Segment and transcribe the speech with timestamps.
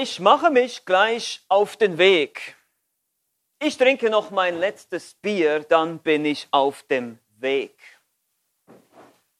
[0.00, 2.54] Ich mache mich gleich auf den Weg.
[3.60, 7.76] Ich trinke noch mein letztes Bier, dann bin ich auf dem Weg.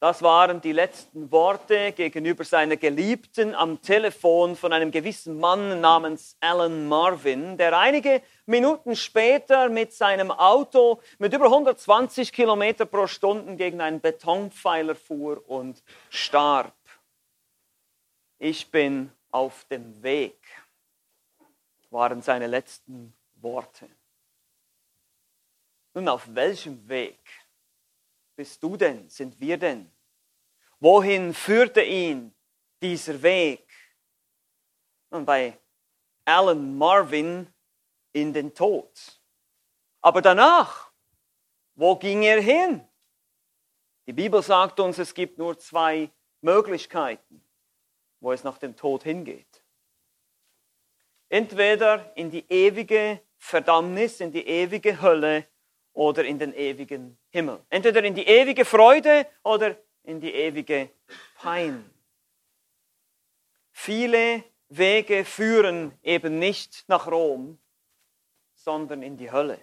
[0.01, 6.37] Das waren die letzten Worte gegenüber seiner Geliebten am Telefon von einem gewissen Mann namens
[6.41, 13.55] Alan Marvin, der einige Minuten später mit seinem Auto mit über 120 Kilometer pro Stunde
[13.55, 16.75] gegen einen Betonpfeiler fuhr und starb.
[18.41, 20.39] Ich bin auf dem Weg,
[21.91, 23.89] waren seine letzten Worte.
[25.95, 27.19] Nun, auf welchem Weg
[28.37, 29.91] bist du denn, sind wir denn?
[30.81, 32.35] Wohin führte ihn
[32.81, 33.67] dieser Weg?
[35.11, 35.59] Und bei
[36.25, 37.53] Alan Marvin
[38.13, 39.21] in den Tod.
[40.01, 40.93] Aber danach,
[41.75, 42.87] wo ging er hin?
[44.07, 47.43] Die Bibel sagt uns, es gibt nur zwei Möglichkeiten,
[48.21, 49.63] wo es nach dem Tod hingeht.
[51.29, 55.47] Entweder in die ewige Verdammnis, in die ewige Hölle
[55.93, 57.63] oder in den ewigen Himmel.
[57.69, 60.91] Entweder in die ewige Freude oder in die ewige
[61.37, 61.89] Pein.
[63.71, 67.59] Viele Wege führen eben nicht nach Rom,
[68.55, 69.59] sondern in die Hölle.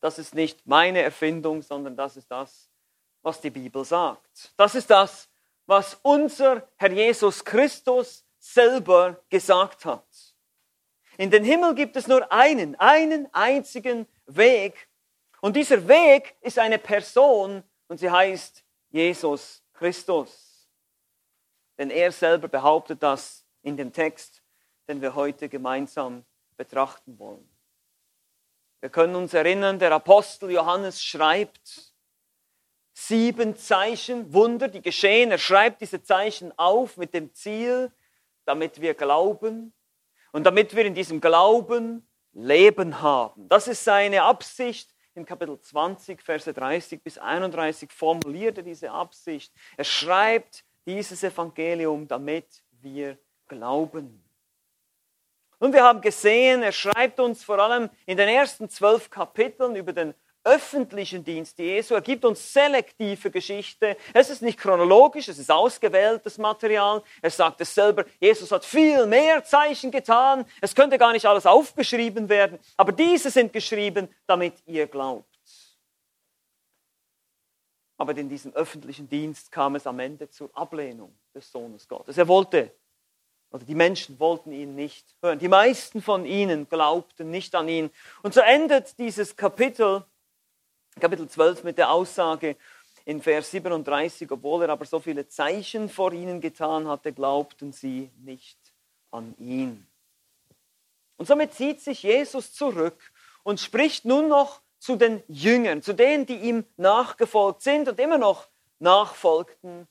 [0.00, 2.70] Das ist nicht meine Erfindung, sondern das ist das,
[3.22, 4.52] was die Bibel sagt.
[4.56, 5.28] Das ist das,
[5.68, 10.06] was unser Herr Jesus Christus selber gesagt hat.
[11.18, 14.88] In den Himmel gibt es nur einen, einen einzigen Weg.
[15.42, 20.70] Und dieser Weg ist eine Person und sie heißt Jesus Christus.
[21.76, 24.42] Denn er selber behauptet das in dem Text,
[24.88, 26.24] den wir heute gemeinsam
[26.56, 27.46] betrachten wollen.
[28.80, 31.87] Wir können uns erinnern, der Apostel Johannes schreibt
[33.06, 35.30] sieben Zeichen, Wunder, die geschehen.
[35.30, 37.92] Er schreibt diese Zeichen auf mit dem Ziel,
[38.44, 39.72] damit wir glauben
[40.32, 43.48] und damit wir in diesem Glauben Leben haben.
[43.48, 44.94] Das ist seine Absicht.
[45.14, 49.52] In Kapitel 20, Verse 30 bis 31 formuliert er diese Absicht.
[49.76, 54.24] Er schreibt dieses Evangelium, damit wir glauben.
[55.58, 59.92] Und wir haben gesehen, er schreibt uns vor allem in den ersten zwölf Kapiteln über
[59.92, 60.14] den
[60.48, 61.94] öffentlichen Dienst Jesu.
[61.94, 63.96] Er gibt uns selektive Geschichte.
[64.12, 67.02] Es ist nicht chronologisch, es ist ausgewähltes Material.
[67.22, 70.44] Er sagt es selber, Jesus hat viel mehr Zeichen getan.
[70.60, 72.58] Es könnte gar nicht alles aufgeschrieben werden.
[72.76, 75.26] Aber diese sind geschrieben, damit ihr glaubt.
[77.98, 82.16] Aber in diesem öffentlichen Dienst kam es am Ende zur Ablehnung des Sohnes Gottes.
[82.16, 82.72] Er wollte,
[83.50, 85.38] oder die Menschen wollten ihn nicht hören.
[85.40, 87.90] Die meisten von ihnen glaubten nicht an ihn.
[88.22, 90.04] Und so endet dieses Kapitel
[90.98, 92.56] Kapitel 12 mit der Aussage
[93.04, 98.10] in Vers 37, obwohl er aber so viele Zeichen vor ihnen getan hatte, glaubten sie
[98.18, 98.58] nicht
[99.10, 99.86] an ihn.
[101.16, 106.26] Und somit zieht sich Jesus zurück und spricht nun noch zu den Jüngern, zu denen,
[106.26, 108.48] die ihm nachgefolgt sind und immer noch
[108.78, 109.88] nachfolgten,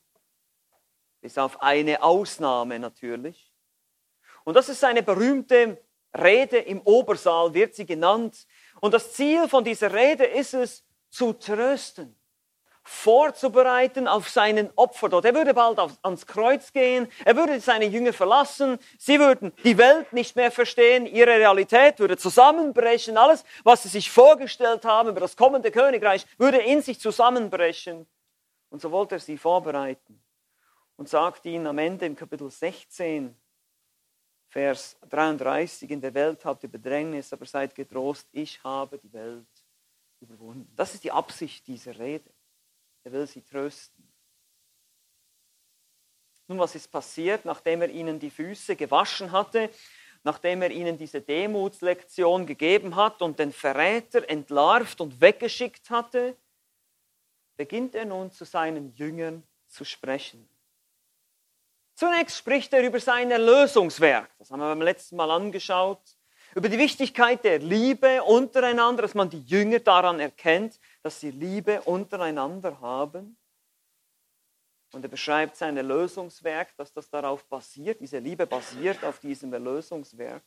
[1.20, 3.52] bis auf eine Ausnahme natürlich.
[4.44, 5.82] Und das ist seine berühmte
[6.16, 8.46] Rede im Obersaal, wird sie genannt.
[8.80, 12.14] Und das Ziel von dieser Rede ist es, zu trösten,
[12.88, 15.26] vorzubereiten auf seinen Opfer dort.
[15.26, 20.12] Er würde bald ans Kreuz gehen, er würde seine Jünger verlassen, sie würden die Welt
[20.14, 25.36] nicht mehr verstehen, ihre Realität würde zusammenbrechen, alles, was sie sich vorgestellt haben über das
[25.36, 28.06] kommende Königreich, würde in sich zusammenbrechen.
[28.70, 30.22] Und so wollte er sie vorbereiten
[30.96, 33.36] und sagt ihnen am Ende im Kapitel 16,
[34.48, 39.46] Vers 33, in der Welt habt ihr Bedrängnis, aber seid getrost, ich habe die Welt
[40.20, 40.72] überwunden.
[40.76, 42.30] Das ist die Absicht dieser Rede.
[43.04, 44.08] Er will sie trösten.
[46.48, 49.70] Nun, was ist passiert, nachdem er ihnen die Füße gewaschen hatte,
[50.24, 56.36] nachdem er ihnen diese Demutslektion gegeben hat und den Verräter entlarvt und weggeschickt hatte,
[57.56, 60.48] beginnt er nun zu seinen Jüngern zu sprechen.
[61.94, 64.30] Zunächst spricht er über sein Erlösungswerk.
[64.38, 66.17] Das haben wir beim letzten Mal angeschaut
[66.54, 71.82] über die Wichtigkeit der Liebe untereinander, dass man die Jünger daran erkennt, dass sie Liebe
[71.82, 73.36] untereinander haben.
[74.92, 80.42] Und er beschreibt sein Erlösungswerk, dass das darauf basiert, diese Liebe basiert auf diesem Erlösungswerk.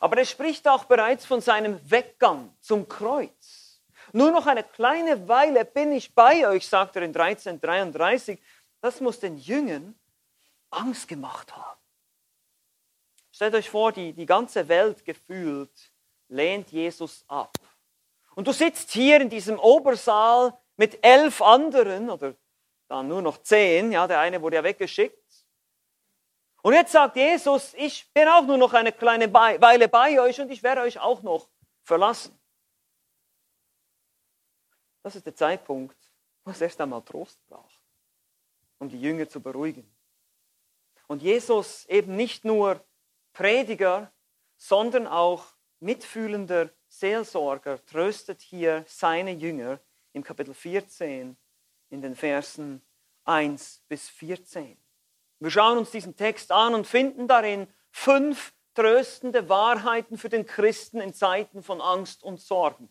[0.00, 3.82] Aber er spricht auch bereits von seinem Weggang zum Kreuz.
[4.12, 8.38] Nur noch eine kleine Weile bin ich bei euch, sagt er in 1333.
[8.80, 9.94] Das muss den Jüngern
[10.70, 11.81] Angst gemacht haben.
[13.32, 15.90] Stellt euch vor, die, die ganze Welt gefühlt
[16.28, 17.56] lehnt Jesus ab.
[18.34, 22.34] Und du sitzt hier in diesem Obersaal mit elf anderen oder
[22.88, 25.18] dann nur noch zehn, ja, der eine wurde ja weggeschickt.
[26.62, 30.50] Und jetzt sagt Jesus, ich bin auch nur noch eine kleine Weile bei euch und
[30.50, 31.48] ich werde euch auch noch
[31.82, 32.38] verlassen.
[35.02, 35.96] Das ist der Zeitpunkt,
[36.44, 37.82] wo es erst einmal Trost braucht,
[38.78, 39.90] um die Jünger zu beruhigen.
[41.08, 42.82] Und Jesus eben nicht nur
[43.32, 44.12] Prediger,
[44.56, 45.44] sondern auch
[45.80, 49.80] mitfühlender Seelsorger tröstet hier seine Jünger
[50.12, 51.36] im Kapitel 14
[51.90, 52.82] in den Versen
[53.24, 54.76] 1 bis 14.
[55.40, 61.00] Wir schauen uns diesen Text an und finden darin fünf tröstende Wahrheiten für den Christen
[61.00, 62.90] in Zeiten von Angst und Sorgen.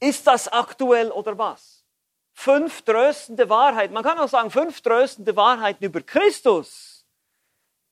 [0.00, 1.84] Ist das aktuell oder was?
[2.32, 3.92] Fünf tröstende Wahrheiten.
[3.94, 7.04] Man kann auch sagen, fünf tröstende Wahrheiten über Christus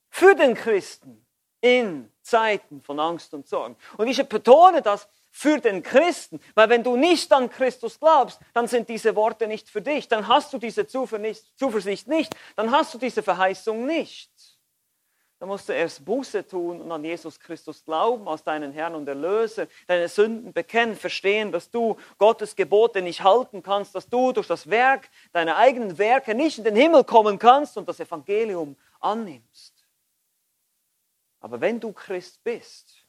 [0.08, 1.25] für den Christen
[1.66, 3.76] in Zeiten von Angst und Sorgen.
[3.96, 8.68] Und ich betone das für den Christen, weil wenn du nicht an Christus glaubst, dann
[8.68, 12.98] sind diese Worte nicht für dich, dann hast du diese Zuversicht nicht, dann hast du
[12.98, 14.30] diese Verheißung nicht.
[15.38, 19.06] Dann musst du erst Buße tun und an Jesus Christus glauben, als deinen Herrn und
[19.06, 24.46] Erlöser, deine Sünden bekennen, verstehen, dass du Gottes Gebote nicht halten kannst, dass du durch
[24.46, 29.75] das Werk deiner eigenen Werke nicht in den Himmel kommen kannst und das Evangelium annimmst.
[31.46, 33.06] Aber wenn du Christ bist,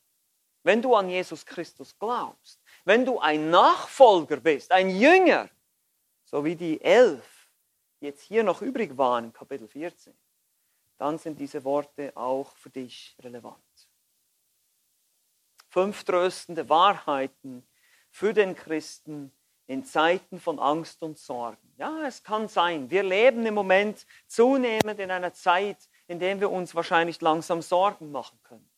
[0.61, 5.49] wenn du an Jesus Christus glaubst, wenn du ein Nachfolger bist, ein Jünger,
[6.23, 7.49] so wie die elf,
[7.99, 10.13] die jetzt hier noch übrig waren in Kapitel 14,
[10.99, 13.57] dann sind diese Worte auch für dich relevant.
[15.69, 17.67] Fünf tröstende Wahrheiten
[18.11, 19.31] für den Christen
[19.65, 21.73] in Zeiten von Angst und Sorgen.
[21.77, 26.51] Ja, es kann sein, wir leben im Moment zunehmend in einer Zeit, in der wir
[26.51, 28.69] uns wahrscheinlich langsam Sorgen machen können.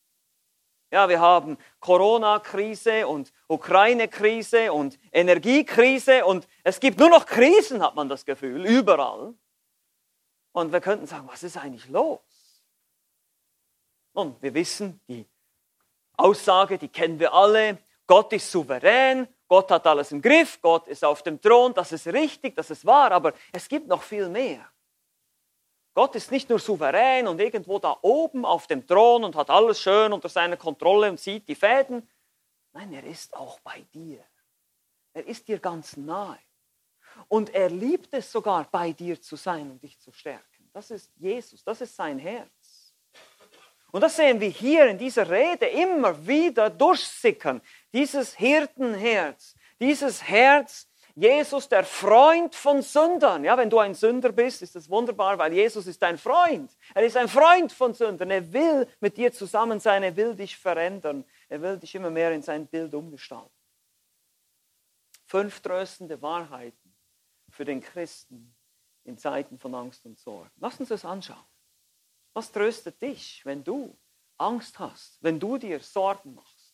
[0.92, 7.96] Ja, wir haben Corona-Krise und Ukraine-Krise und Energiekrise und es gibt nur noch Krisen, hat
[7.96, 9.36] man das Gefühl, überall.
[10.52, 12.20] Und wir könnten sagen, was ist eigentlich los?
[14.14, 15.28] Und wir wissen, die
[16.18, 17.78] Aussage, die kennen wir alle,
[18.08, 22.08] Gott ist souverän, Gott hat alles im Griff, Gott ist auf dem Thron, das ist
[22.08, 24.68] richtig, das ist wahr, aber es gibt noch viel mehr.
[25.94, 29.82] Gott ist nicht nur souverän und irgendwo da oben auf dem Thron und hat alles
[29.82, 32.08] schön unter seiner Kontrolle und sieht die Fäden.
[32.74, 34.24] Nein, er ist auch bei dir.
[35.14, 36.40] Er ist dir ganz nahe.
[37.28, 40.70] Und er liebt es sogar, bei dir zu sein und dich zu stärken.
[40.72, 42.94] Das ist Jesus, das ist sein Herz.
[43.92, 47.62] Und das sehen wir hier in dieser Rede immer wieder durchsickern.
[47.92, 50.88] Dieses Hirtenherz, dieses Herz,
[51.20, 53.44] Jesus, der Freund von Sündern.
[53.44, 56.72] Ja, wenn du ein Sünder bist, ist das wunderbar, weil Jesus ist dein Freund.
[56.96, 58.32] Er ist ein Freund von Sündern.
[58.32, 60.02] Er will mit dir zusammen sein.
[60.02, 61.26] Er will dich verändern.
[61.50, 63.52] Er will dich immer mehr in sein Bild umgestalten.
[65.26, 66.96] Fünf tröstende Wahrheiten
[67.50, 68.56] für den Christen
[69.04, 70.52] in Zeiten von Angst und Sorgen.
[70.56, 71.46] Lass uns das anschauen.
[72.34, 73.94] Was tröstet dich, wenn du
[74.38, 76.74] Angst hast, wenn du dir Sorgen machst?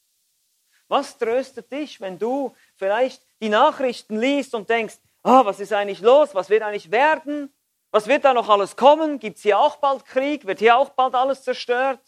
[0.88, 6.02] Was tröstet dich, wenn du vielleicht die Nachrichten liest und denkst, oh, was ist eigentlich
[6.02, 6.34] los?
[6.34, 7.54] Was wird eigentlich werden?
[7.92, 9.20] Was wird da noch alles kommen?
[9.20, 10.46] Gibt es hier auch bald Krieg?
[10.46, 12.02] Wird hier auch bald alles zerstört?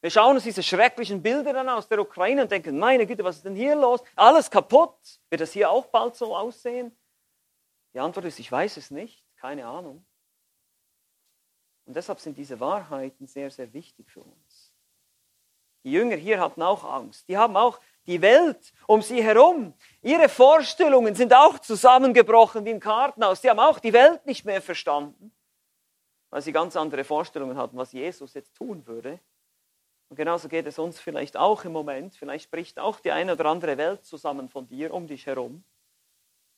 [0.00, 3.36] Wir schauen uns diese schrecklichen Bilder an aus der Ukraine und denken, meine Güte, was
[3.36, 4.02] ist denn hier los?
[4.14, 4.96] Alles kaputt.
[5.30, 6.96] Wird das hier auch bald so aussehen?
[7.92, 10.06] Die Antwort ist, ich weiß es nicht, keine Ahnung.
[11.86, 14.74] Und deshalb sind diese Wahrheiten sehr, sehr wichtig für uns.
[15.84, 17.28] Die Jünger hier hatten auch Angst.
[17.28, 19.74] Die haben auch die Welt um sie herum.
[20.02, 23.42] Ihre Vorstellungen sind auch zusammengebrochen wie im Kartenhaus.
[23.42, 25.32] Sie haben auch die Welt nicht mehr verstanden,
[26.30, 29.18] weil sie ganz andere Vorstellungen hatten, was Jesus jetzt tun würde.
[30.08, 32.14] Und genauso geht es uns vielleicht auch im Moment.
[32.14, 35.64] Vielleicht bricht auch die eine oder andere Welt zusammen von dir, um dich herum.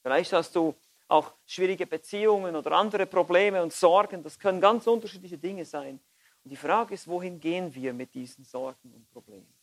[0.02, 0.75] Vielleicht hast du
[1.09, 4.23] auch schwierige Beziehungen oder andere Probleme und Sorgen.
[4.23, 5.99] Das können ganz unterschiedliche Dinge sein.
[6.45, 9.58] Und die Frage ist, wohin gehen wir mit diesen Sorgen und Problemen?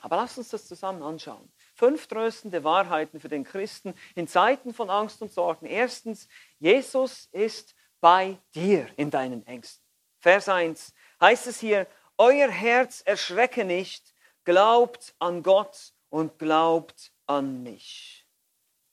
[0.00, 1.50] Aber lass uns das zusammen anschauen.
[1.74, 5.66] Fünf tröstende Wahrheiten für den Christen in Zeiten von Angst und Sorgen.
[5.66, 9.84] Erstens, Jesus ist bei dir in deinen Ängsten.
[10.20, 11.86] Vers 1 heißt es hier,
[12.18, 18.26] euer Herz erschrecke nicht, glaubt an Gott und glaubt an mich.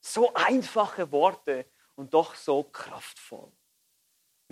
[0.02, 3.52] So einfache Worte und doch so kraftvoll.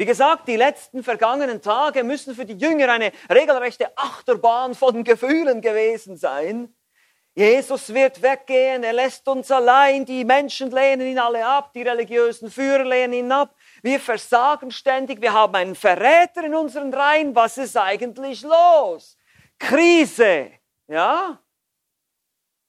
[0.01, 5.61] Wie gesagt, die letzten vergangenen Tage müssen für die Jünger eine regelrechte Achterbahn von Gefühlen
[5.61, 6.75] gewesen sein.
[7.35, 12.49] Jesus wird weggehen, er lässt uns allein, die Menschen lehnen ihn alle ab, die religiösen
[12.49, 17.59] Führer lehnen ihn ab, wir versagen ständig, wir haben einen Verräter in unseren Reihen, was
[17.59, 19.19] ist eigentlich los?
[19.59, 20.49] Krise,
[20.87, 21.39] ja?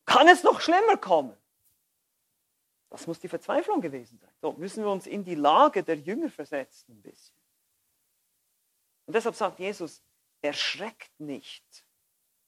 [0.04, 1.34] Kann es noch schlimmer kommen?
[2.92, 4.30] Das muss die Verzweiflung gewesen sein.
[4.42, 7.34] So müssen wir uns in die Lage der Jünger versetzen ein bisschen.
[9.06, 10.02] Und deshalb sagt Jesus,
[10.42, 11.64] erschreckt nicht.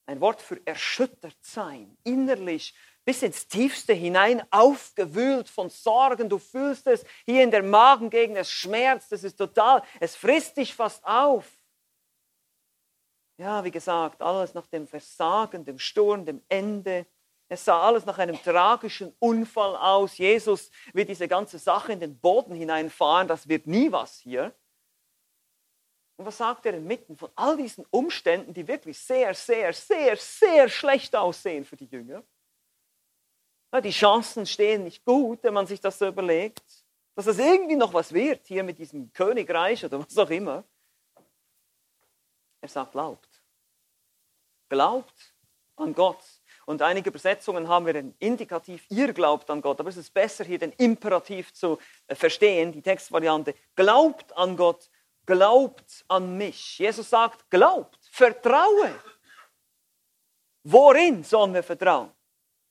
[0.04, 6.28] Ein Wort für erschüttert sein, innerlich bis ins Tiefste hinein aufgewühlt von Sorgen.
[6.28, 10.74] Du fühlst es hier in der Magengegend, es schmerzt, es ist total, es frisst dich
[10.74, 11.50] fast auf.
[13.38, 17.06] Ja, wie gesagt, alles nach dem Versagen, dem Sturm, dem Ende.
[17.48, 20.16] Es sah alles nach einem tragischen Unfall aus.
[20.16, 23.28] Jesus wird diese ganze Sache in den Boden hineinfahren.
[23.28, 24.54] Das wird nie was hier.
[26.16, 30.68] Und was sagt er inmitten von all diesen Umständen, die wirklich sehr, sehr, sehr, sehr
[30.68, 32.22] schlecht aussehen für die Jünger?
[33.82, 36.62] Die Chancen stehen nicht gut, wenn man sich das so überlegt,
[37.16, 40.64] dass es irgendwie noch was wird hier mit diesem Königreich oder was auch immer.
[42.60, 43.28] Er sagt, glaubt.
[44.68, 45.34] Glaubt
[45.76, 46.24] an Gott.
[46.66, 50.44] Und einige Übersetzungen haben wir den Indikativ, ihr glaubt an Gott, aber es ist besser
[50.44, 53.54] hier den Imperativ zu äh, verstehen, die Textvariante.
[53.76, 54.88] Glaubt an Gott,
[55.26, 56.78] glaubt an mich.
[56.78, 58.94] Jesus sagt, glaubt, vertraue.
[60.62, 62.10] Worin sollen wir vertrauen?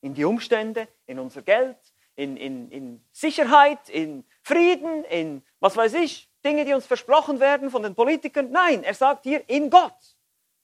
[0.02, 1.78] In die Umstände, in unser Geld,
[2.16, 7.70] in, in, in Sicherheit, in Frieden, in was weiß ich, Dinge, die uns versprochen werden
[7.70, 8.52] von den Politikern.
[8.52, 10.18] Nein, er sagt hier in Gott.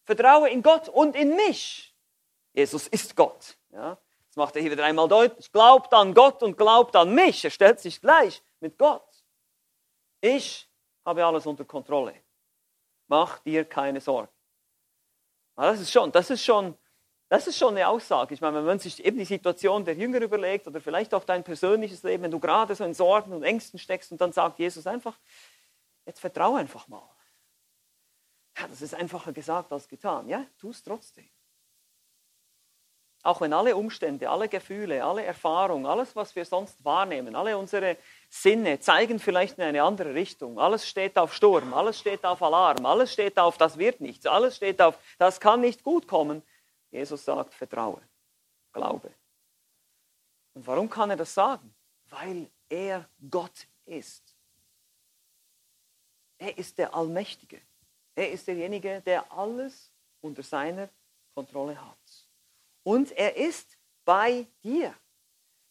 [0.03, 1.88] Vertraue in Gott und in mich.
[2.53, 3.57] Jesus ist Gott.
[3.71, 3.97] Ja?
[4.27, 5.51] Das macht er hier wieder einmal deutlich.
[5.51, 7.43] Glaubt an Gott und glaubt an mich.
[7.43, 9.03] Er stellt sich gleich mit Gott.
[10.21, 10.69] Ich
[11.05, 12.13] habe alles unter Kontrolle.
[13.07, 14.31] Mach dir keine Sorgen.
[15.55, 16.77] Das ist schon, das ist schon,
[17.27, 18.33] das ist schon eine Aussage.
[18.33, 21.43] Ich meine, wenn man sich eben die Situation der Jünger überlegt oder vielleicht auch dein
[21.43, 24.87] persönliches Leben, wenn du gerade so in Sorgen und Ängsten steckst und dann sagt Jesus
[24.87, 25.17] einfach,
[26.05, 27.07] jetzt vertraue einfach mal.
[28.57, 30.27] Ja, das ist einfacher gesagt als getan.
[30.27, 31.29] Ja, tu es trotzdem.
[33.21, 37.97] Auch wenn alle Umstände, alle Gefühle, alle Erfahrungen, alles, was wir sonst wahrnehmen, alle unsere
[38.29, 40.57] Sinne zeigen vielleicht in eine andere Richtung.
[40.57, 44.55] Alles steht auf Sturm, alles steht auf Alarm, alles steht auf, das wird nichts, alles
[44.55, 46.41] steht auf, das kann nicht gut kommen.
[46.91, 48.01] Jesus sagt, vertraue,
[48.71, 49.11] glaube.
[50.53, 51.73] Und warum kann er das sagen?
[52.09, 54.35] Weil er Gott ist.
[56.37, 57.61] Er ist der Allmächtige.
[58.15, 60.89] Er ist derjenige, der alles unter seiner
[61.35, 61.97] Kontrolle hat.
[62.89, 64.95] Und er ist bei dir.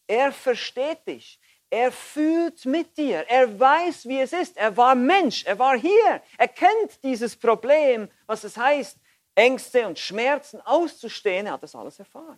[0.07, 1.37] Er versteht dich.
[1.69, 3.27] Er fühlt mit dir.
[3.27, 4.55] Er weiß, wie es ist.
[4.55, 5.43] Er war Mensch.
[5.43, 6.23] Er war hier.
[6.37, 8.97] Er kennt dieses Problem, was es heißt,
[9.35, 11.47] Ängste und Schmerzen auszustehen.
[11.47, 12.37] Er hat das alles erfahren.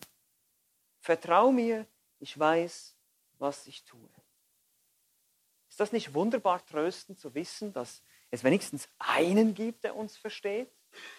[0.99, 1.85] Vertrau mir,
[2.17, 2.95] ich weiß,
[3.37, 4.09] was ich tue.
[5.69, 10.71] Ist das nicht wunderbar tröstend zu wissen, dass es wenigstens einen gibt, der uns versteht?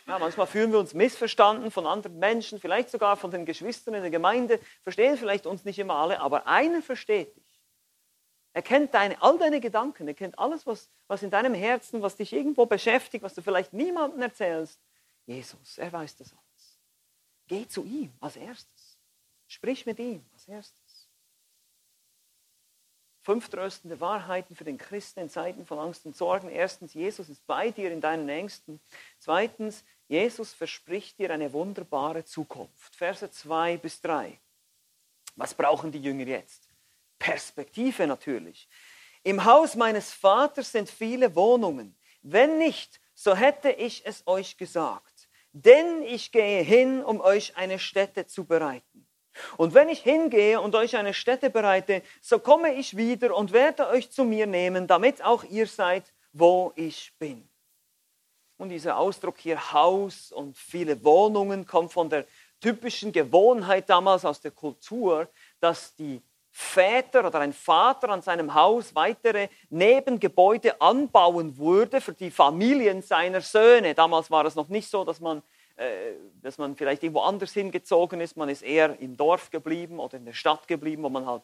[0.06, 4.02] Ja, manchmal fühlen wir uns missverstanden von anderen Menschen, vielleicht sogar von den Geschwistern in
[4.02, 7.60] der Gemeinde, verstehen vielleicht uns nicht immer alle, aber einer versteht dich.
[8.52, 12.16] Er kennt deine, all deine Gedanken, er kennt alles, was, was in deinem Herzen, was
[12.16, 14.78] dich irgendwo beschäftigt, was du vielleicht niemandem erzählst.
[15.24, 16.80] Jesus, er weiß das alles.
[17.46, 18.98] Geh zu ihm als erstes.
[19.46, 20.81] Sprich mit ihm als erstes.
[23.22, 26.48] Fünf tröstende Wahrheiten für den Christen in Zeiten von Angst und Sorgen.
[26.48, 28.80] Erstens, Jesus ist bei dir in deinen Ängsten.
[29.18, 32.96] Zweitens, Jesus verspricht dir eine wunderbare Zukunft.
[32.96, 34.38] Verse 2 bis 3.
[35.36, 36.68] Was brauchen die Jünger jetzt?
[37.18, 38.68] Perspektive natürlich.
[39.22, 41.94] Im Haus meines Vaters sind viele Wohnungen.
[42.22, 45.28] Wenn nicht, so hätte ich es euch gesagt.
[45.52, 49.01] Denn ich gehe hin, um euch eine Stätte zu bereiten.
[49.56, 53.88] Und wenn ich hingehe und euch eine Stätte bereite, so komme ich wieder und werde
[53.88, 57.48] euch zu mir nehmen, damit auch ihr seid, wo ich bin.
[58.58, 62.26] Und dieser Ausdruck hier Haus und viele Wohnungen kommt von der
[62.60, 65.28] typischen Gewohnheit damals aus der Kultur,
[65.60, 66.22] dass die
[66.54, 73.40] Väter oder ein Vater an seinem Haus weitere Nebengebäude anbauen würde für die Familien seiner
[73.40, 73.94] Söhne.
[73.94, 75.42] Damals war es noch nicht so, dass man
[76.42, 78.36] dass man vielleicht irgendwo anders hingezogen ist.
[78.36, 81.42] Man ist eher im Dorf geblieben oder in der Stadt geblieben, wo man halt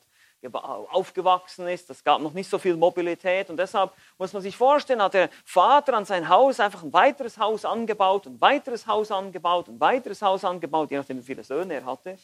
[0.52, 1.90] aufgewachsen ist.
[1.90, 5.30] Es gab noch nicht so viel Mobilität und deshalb muss man sich vorstellen, hat der
[5.44, 10.22] Vater an sein Haus einfach ein weiteres Haus angebaut, ein weiteres Haus angebaut, ein weiteres
[10.22, 12.18] Haus angebaut, je nachdem wie viele Söhne er hatte.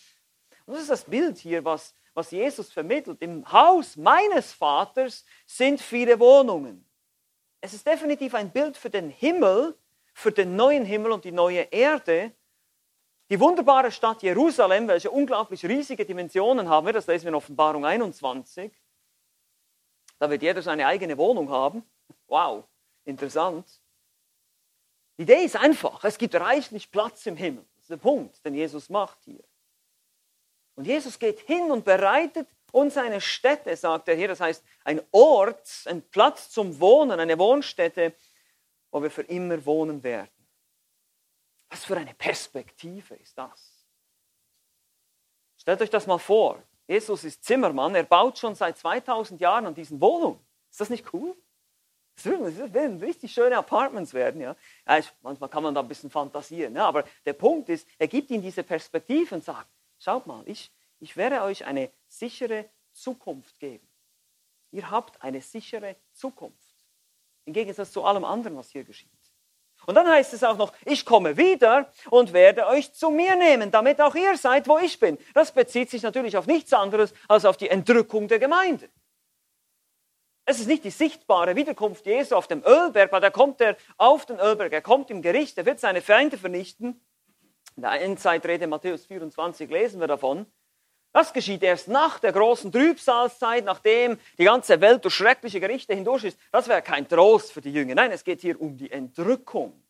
[0.66, 3.20] Und das ist das Bild hier, was, was Jesus vermittelt.
[3.20, 6.86] Im Haus meines Vaters sind viele Wohnungen.
[7.60, 9.76] Es ist definitiv ein Bild für den Himmel,
[10.14, 12.32] für den neuen Himmel und die neue Erde.
[13.28, 18.72] Die wunderbare Stadt Jerusalem, welche unglaublich riesige Dimensionen haben, das lesen wir in Offenbarung 21.
[20.18, 21.84] Da wird jeder seine eigene Wohnung haben.
[22.28, 22.64] Wow,
[23.04, 23.66] interessant.
[25.18, 27.64] Die Idee ist einfach, es gibt reichlich Platz im Himmel.
[27.74, 29.42] Das ist der Punkt, den Jesus macht hier.
[30.76, 35.00] Und Jesus geht hin und bereitet uns eine Stätte, sagt er hier, das heißt ein
[35.12, 38.12] Ort, ein Platz zum Wohnen, eine Wohnstätte,
[38.94, 40.30] wo wir für immer wohnen werden.
[41.68, 43.84] Was für eine Perspektive ist das?
[45.56, 46.62] Stellt euch das mal vor.
[46.86, 50.38] Jesus ist Zimmermann, er baut schon seit 2000 Jahren an diesen Wohnungen.
[50.70, 51.36] Ist das nicht cool?
[52.14, 52.26] Das
[52.72, 54.40] werden richtig schöne Apartments werden.
[54.40, 54.54] Ja?
[54.86, 56.76] ja manchmal kann man da ein bisschen fantasieren.
[56.76, 56.86] Ja?
[56.86, 60.70] Aber der Punkt ist, er gibt ihnen diese Perspektive und sagt, schaut mal, ich,
[61.00, 63.88] ich werde euch eine sichere Zukunft geben.
[64.70, 66.63] Ihr habt eine sichere Zukunft.
[67.44, 69.10] Im Gegensatz zu allem anderen, was hier geschieht.
[69.86, 73.70] Und dann heißt es auch noch, ich komme wieder und werde euch zu mir nehmen,
[73.70, 75.18] damit auch ihr seid, wo ich bin.
[75.34, 78.88] Das bezieht sich natürlich auf nichts anderes als auf die Entrückung der Gemeinde.
[80.46, 84.26] Es ist nicht die sichtbare Wiederkunft Jesu auf dem Ölberg, weil da kommt er auf
[84.26, 87.00] den Ölberg, er kommt im Gericht, er wird seine Feinde vernichten.
[87.76, 90.46] In der Endzeitrede Matthäus 24 lesen wir davon.
[91.14, 96.24] Das geschieht erst nach der großen Trübsalzeit, nachdem die ganze Welt durch schreckliche Gerichte hindurch
[96.24, 96.36] ist.
[96.50, 97.94] Das wäre kein Trost für die Jünger.
[97.94, 99.80] Nein, es geht hier um die Entrückung.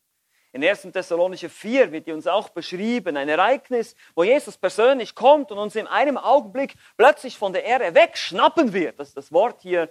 [0.51, 0.83] In 1.
[0.93, 5.87] Thessalonicher 4 wird uns auch beschrieben, ein Ereignis, wo Jesus persönlich kommt und uns in
[5.87, 8.99] einem Augenblick plötzlich von der Erde wegschnappen wird.
[8.99, 9.89] Das ist das Wort hier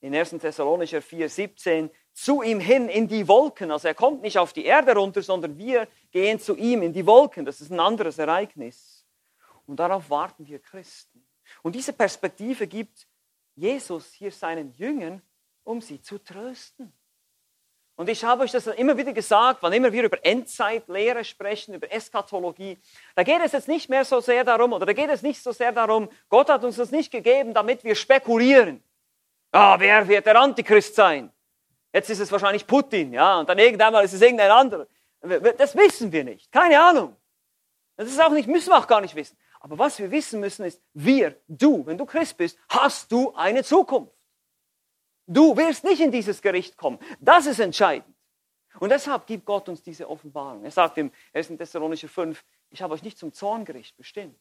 [0.00, 0.30] in 1.
[0.30, 3.70] Thessalonicher 4, 17, zu ihm hin in die Wolken.
[3.70, 7.04] Also er kommt nicht auf die Erde runter, sondern wir gehen zu ihm in die
[7.04, 7.44] Wolken.
[7.44, 8.89] Das ist ein anderes Ereignis.
[9.70, 11.24] Und darauf warten wir Christen.
[11.62, 13.06] Und diese Perspektive gibt
[13.54, 15.22] Jesus hier seinen Jüngern,
[15.62, 16.92] um sie zu trösten.
[17.94, 21.92] Und ich habe euch das immer wieder gesagt, wann immer wir über Endzeitlehre sprechen, über
[21.92, 22.78] Eschatologie,
[23.14, 25.52] da geht es jetzt nicht mehr so sehr darum, oder da geht es nicht so
[25.52, 28.82] sehr darum, Gott hat uns das nicht gegeben, damit wir spekulieren.
[29.52, 31.30] Ah, wer wird der Antichrist sein?
[31.92, 34.88] Jetzt ist es wahrscheinlich Putin, ja, und dann irgendwann mal ist es irgendein anderer.
[35.56, 37.14] Das wissen wir nicht, keine Ahnung.
[37.96, 39.36] Das ist auch nicht, müssen wir auch gar nicht wissen.
[39.60, 43.62] Aber was wir wissen müssen ist, wir, du, wenn du Christ bist, hast du eine
[43.62, 44.12] Zukunft.
[45.26, 46.98] Du wirst nicht in dieses Gericht kommen.
[47.20, 48.16] Das ist entscheidend.
[48.78, 50.64] Und deshalb gibt Gott uns diese Offenbarung.
[50.64, 51.48] Er sagt im 1.
[51.48, 54.40] Thessalonischer 5, ich habe euch nicht zum Zorngericht bestimmt.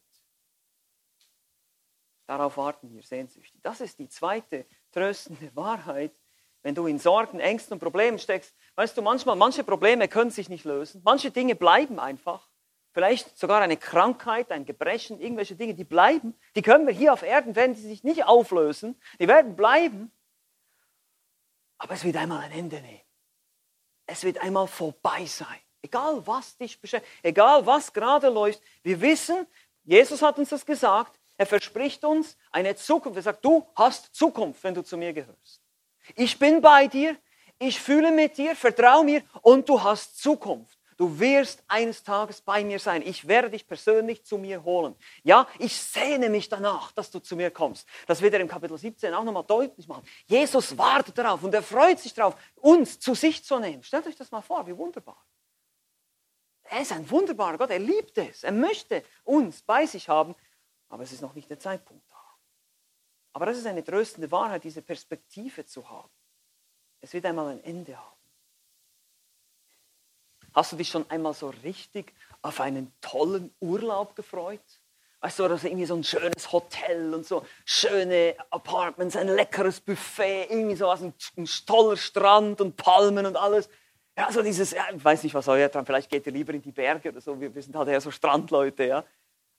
[2.26, 3.60] Darauf warten wir sehnsüchtig.
[3.62, 6.14] Das ist die zweite tröstende Wahrheit,
[6.62, 8.56] wenn du in Sorgen, Ängsten und Problemen steckst.
[8.76, 11.02] Weißt du, manchmal, manche Probleme können sich nicht lösen.
[11.04, 12.49] Manche Dinge bleiben einfach
[12.92, 17.24] vielleicht sogar eine Krankheit, ein Gebrechen, irgendwelche Dinge, die bleiben, die können wir hier auf
[17.24, 20.12] Erden, werden sie sich nicht auflösen, die werden bleiben,
[21.78, 23.02] aber es wird einmal ein Ende nehmen.
[24.06, 25.60] Es wird einmal vorbei sein.
[25.82, 29.48] Egal was dich beschäftigt, egal was gerade läuft, wir wissen,
[29.84, 33.18] Jesus hat uns das gesagt, er verspricht uns eine Zukunft.
[33.18, 35.62] Er sagt, du hast Zukunft, wenn du zu mir gehörst.
[36.16, 37.16] Ich bin bei dir,
[37.58, 40.79] ich fühle mit dir, vertraue mir und du hast Zukunft.
[41.00, 43.02] Du wirst eines Tages bei mir sein.
[43.02, 44.94] Ich werde dich persönlich zu mir holen.
[45.24, 47.88] Ja, ich sehne mich danach, dass du zu mir kommst.
[48.06, 50.06] Das wird er im Kapitel 17 auch nochmal deutlich machen.
[50.26, 53.82] Jesus wartet darauf und er freut sich darauf, uns zu sich zu nehmen.
[53.82, 55.26] Stellt euch das mal vor, wie wunderbar.
[56.64, 57.70] Er ist ein wunderbarer Gott.
[57.70, 58.44] Er liebt es.
[58.44, 60.36] Er möchte uns bei sich haben,
[60.90, 62.22] aber es ist noch nicht der Zeitpunkt da.
[63.32, 66.12] Aber das ist eine tröstende Wahrheit, diese Perspektive zu haben.
[67.00, 68.19] Es wird einmal ein Ende haben.
[70.60, 74.60] Hast du dich schon einmal so richtig auf einen tollen Urlaub gefreut?
[75.22, 80.48] Weißt du, das irgendwie so ein schönes Hotel und so schöne Apartments, ein leckeres Buffet,
[80.50, 83.70] irgendwie so was, ein, ein toller Strand und Palmen und alles.
[84.18, 86.62] Ja, so dieses, ja, ich weiß nicht, was euer Traum, vielleicht geht ihr lieber in
[86.62, 89.06] die Berge oder so, wir, wir sind halt eher so Strandleute, ja.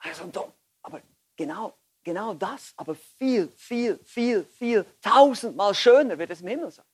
[0.01, 1.01] Also, aber
[1.35, 6.85] genau, genau das, aber viel, viel, viel, viel, tausendmal schöner wird es im Himmel sein.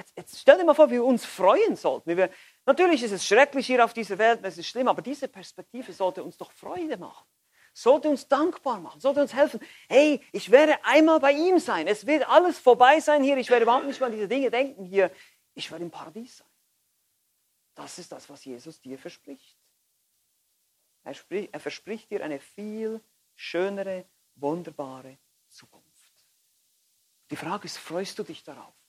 [0.00, 2.30] Jetzt, jetzt stell dir mal vor, wie wir uns freuen sollten, wie wir
[2.70, 6.22] Natürlich ist es schrecklich hier auf dieser Welt, es ist schlimm, aber diese Perspektive sollte
[6.22, 7.26] uns doch Freude machen.
[7.72, 9.58] Sollte uns dankbar machen, sollte uns helfen.
[9.88, 11.88] Hey, ich werde einmal bei ihm sein.
[11.88, 13.36] Es wird alles vorbei sein hier.
[13.38, 15.10] Ich werde überhaupt nicht mehr an diese Dinge denken hier.
[15.52, 16.46] Ich werde im Paradies sein.
[17.74, 19.58] Das ist das, was Jesus dir verspricht.
[21.02, 23.00] Er, spricht, er verspricht dir eine viel
[23.34, 24.04] schönere,
[24.36, 25.88] wunderbare Zukunft.
[27.30, 28.79] Die Frage ist, freust du dich darauf?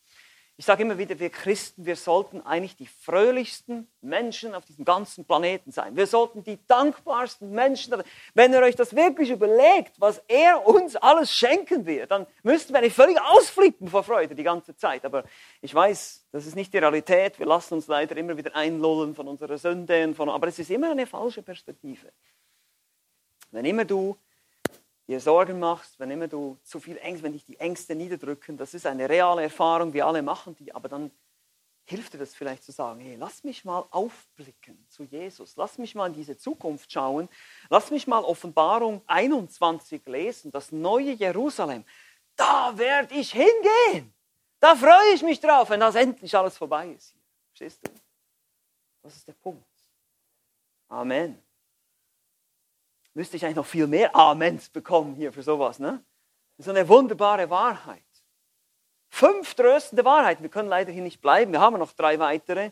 [0.61, 5.25] Ich sage immer wieder, wir Christen, wir sollten eigentlich die fröhlichsten Menschen auf diesem ganzen
[5.25, 5.95] Planeten sein.
[5.95, 7.95] Wir sollten die dankbarsten Menschen.
[8.35, 12.77] Wenn ihr euch das wirklich überlegt, was er uns alles schenken wird, dann müssten wir
[12.77, 15.03] eigentlich völlig ausflippen vor Freude die ganze Zeit.
[15.03, 15.23] Aber
[15.61, 17.39] ich weiß, das ist nicht die Realität.
[17.39, 20.13] Wir lassen uns leider immer wieder einlullen von unserer Sünde.
[20.13, 22.11] Von, aber es ist immer eine falsche Perspektive.
[23.49, 24.15] Wenn immer du
[25.11, 28.73] dir Sorgen machst, wenn immer du zu viel Ängste, wenn dich die Ängste niederdrücken, das
[28.73, 31.11] ist eine reale Erfahrung, wir alle machen die, aber dann
[31.83, 35.95] hilft dir das vielleicht zu sagen, hey, lass mich mal aufblicken zu Jesus, lass mich
[35.95, 37.27] mal in diese Zukunft schauen,
[37.69, 41.83] lass mich mal Offenbarung 21 lesen, das neue Jerusalem.
[42.37, 44.13] Da werde ich hingehen.
[44.61, 47.13] Da freue ich mich drauf, wenn das endlich alles vorbei ist.
[47.49, 47.91] Verstehst du?
[49.01, 49.67] Das ist der Punkt.
[50.87, 51.41] Amen.
[53.13, 56.03] Müsste ich eigentlich noch viel mehr Amens bekommen hier für sowas, ne?
[56.57, 58.03] Das ist eine wunderbare Wahrheit.
[59.09, 60.43] Fünf tröstende Wahrheiten.
[60.43, 61.51] Wir können leider hier nicht bleiben.
[61.51, 62.71] Wir haben noch drei weitere.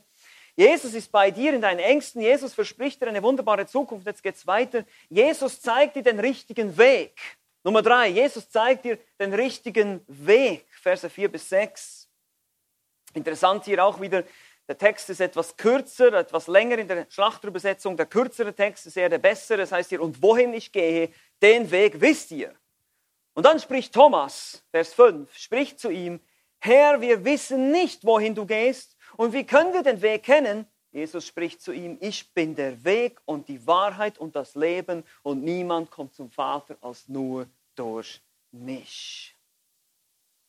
[0.56, 2.21] Jesus ist bei dir in deinen Ängsten.
[2.21, 4.06] Jesus verspricht dir eine wunderbare Zukunft.
[4.06, 4.86] Jetzt geht es weiter.
[5.10, 7.19] Jesus zeigt dir den richtigen Weg.
[7.63, 8.08] Nummer drei.
[8.08, 10.65] Jesus zeigt dir den richtigen Weg.
[10.82, 12.10] Verse 4 bis 6.
[13.13, 14.23] Interessant hier auch wieder,
[14.69, 17.97] der Text ist etwas kürzer, etwas länger in der Schlachterübersetzung.
[17.97, 19.58] Der kürzere Text ist eher der bessere.
[19.58, 21.10] Das heißt hier, und wohin ich gehe,
[21.41, 22.53] den Weg wisst ihr.
[23.34, 26.19] Und dann spricht Thomas, Vers 5, spricht zu ihm,
[26.60, 28.95] Herr, wir wissen nicht, wohin du gehst.
[29.17, 30.67] Und wie können wir den Weg kennen?
[30.91, 35.43] Jesus spricht zu ihm, ich bin der Weg und die Wahrheit und das Leben und
[35.43, 39.36] niemand kommt zum Vater als nur durch mich.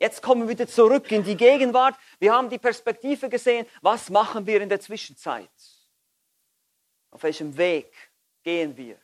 [0.01, 1.95] Jetzt kommen wir wieder zurück in die Gegenwart.
[2.19, 3.67] Wir haben die Perspektive gesehen.
[3.83, 5.51] Was machen wir in der Zwischenzeit?
[7.11, 7.93] Auf welchem Weg
[8.43, 8.97] gehen wir?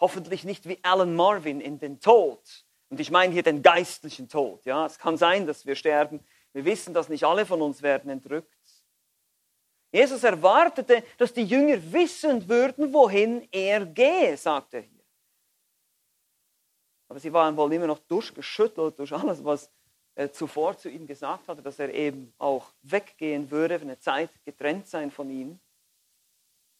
[0.00, 2.42] Hoffentlich nicht wie Alan Marvin in den Tod.
[2.88, 4.64] Und ich meine hier den geistlichen Tod.
[4.64, 6.18] Ja, es kann sein, dass wir sterben.
[6.52, 8.50] Wir wissen, dass nicht alle von uns werden entrückt.
[9.92, 15.04] Jesus erwartete, dass die Jünger wissen würden, wohin er gehe, sagt er hier.
[17.06, 19.70] Aber sie waren wohl immer noch durchgeschüttelt durch alles, was
[20.32, 24.86] zuvor zu ihm gesagt hatte, dass er eben auch weggehen würde, für eine Zeit getrennt
[24.86, 25.58] sein von ihm.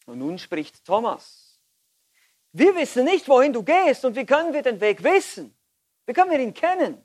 [0.07, 1.59] Und nun spricht Thomas.
[2.53, 5.57] Wir wissen nicht, wohin du gehst und wie können wir den Weg wissen?
[6.07, 7.05] Wie können wir ihn kennen?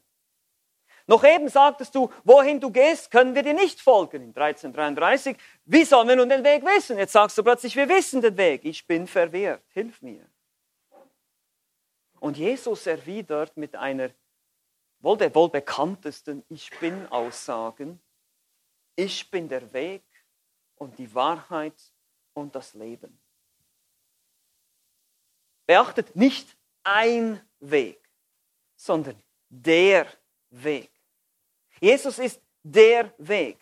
[1.08, 4.22] Noch eben sagtest du, wohin du gehst, können wir dir nicht folgen.
[4.22, 7.00] In 1333, wie sollen wir nun den Weg wissen?
[7.00, 8.64] Jetzt sagst du plötzlich, wir wissen den Weg.
[8.64, 10.24] Ich bin verwirrt, hilf mir.
[12.20, 14.12] Und Jesus erwidert mit einer
[15.00, 18.00] wohl der wohl bekanntesten Ich bin Aussagen.
[18.96, 20.04] Ich bin der Weg
[20.76, 21.80] und die Wahrheit
[22.34, 23.20] und das Leben.
[25.66, 28.00] Beachtet nicht ein Weg,
[28.76, 30.08] sondern der
[30.50, 30.92] Weg.
[31.80, 33.58] Jesus ist der Weg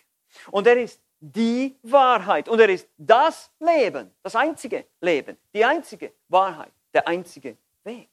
[0.52, 6.14] und er ist die Wahrheit und er ist das Leben, das einzige Leben, die einzige
[6.28, 8.10] Wahrheit, der einzige Weg.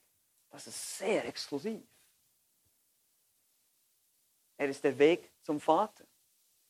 [0.49, 1.81] Das ist sehr exklusiv.
[4.57, 6.03] Er ist der Weg zum Vater.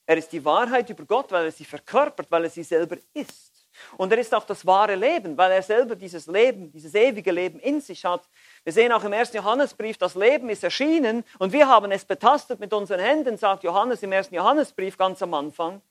[0.05, 3.67] Er ist die Wahrheit über Gott, weil er sie verkörpert, weil er sie selber ist.
[3.97, 7.59] Und er ist auch das wahre Leben, weil er selber dieses Leben, dieses ewige Leben
[7.59, 8.27] in sich hat.
[8.63, 12.59] Wir sehen auch im ersten Johannesbrief, das Leben ist erschienen und wir haben es betastet
[12.59, 15.81] mit unseren Händen, sagt Johannes im ersten Johannesbrief ganz am Anfang.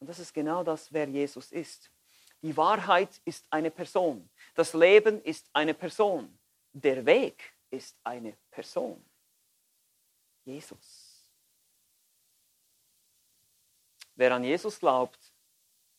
[0.00, 1.90] Und das ist genau das, wer Jesus ist.
[2.42, 4.28] Die Wahrheit ist eine Person.
[4.54, 6.38] Das Leben ist eine Person.
[6.72, 9.02] Der Weg ist eine Person.
[10.44, 11.26] Jesus.
[14.14, 15.18] Wer an Jesus glaubt,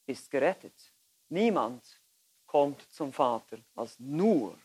[0.06, 0.94] ist gerettet.
[1.30, 1.84] Niemand
[2.46, 4.58] kommt zum Vater als nur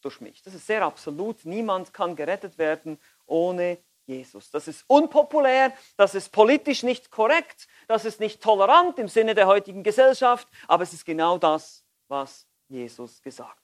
[0.00, 0.42] durch mich.
[0.42, 1.44] Das ist sehr absolut.
[1.44, 4.50] Niemand kann gerettet werden ohne Jesus.
[4.50, 9.46] Das ist unpopulär, das ist politisch nicht korrekt, das ist nicht tolerant im Sinne der
[9.46, 13.61] heutigen Gesellschaft, aber es ist genau das, was Jesus gesagt hat.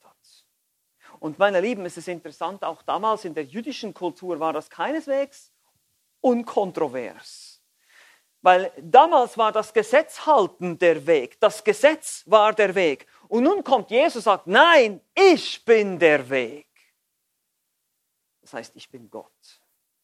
[1.21, 5.53] Und meine Lieben, es ist interessant, auch damals in der jüdischen Kultur war das keineswegs
[6.21, 7.63] unkontrovers.
[8.41, 11.41] Weil damals war das Gesetz halten der Weg.
[11.41, 13.07] Das Gesetz war der Weg.
[13.29, 16.67] Und nun kommt Jesus und sagt, nein, ich bin der Weg.
[18.41, 19.61] Das heißt, ich bin Gott,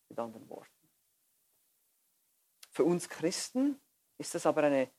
[0.09, 0.69] mit anderen Worten.
[2.71, 3.81] Für uns Christen
[4.19, 4.91] ist das aber eine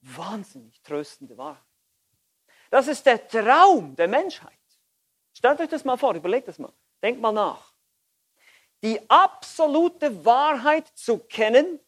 [0.00, 1.64] wahnsinnig tröstende Wahrheit.
[2.68, 4.59] Das ist der Traum der Menschheit.
[5.40, 6.70] Stellt euch das mal vor, überlegt das mal,
[7.02, 7.72] denkt mal nach.
[8.82, 11.80] Die absolute Wahrheit zu kennen,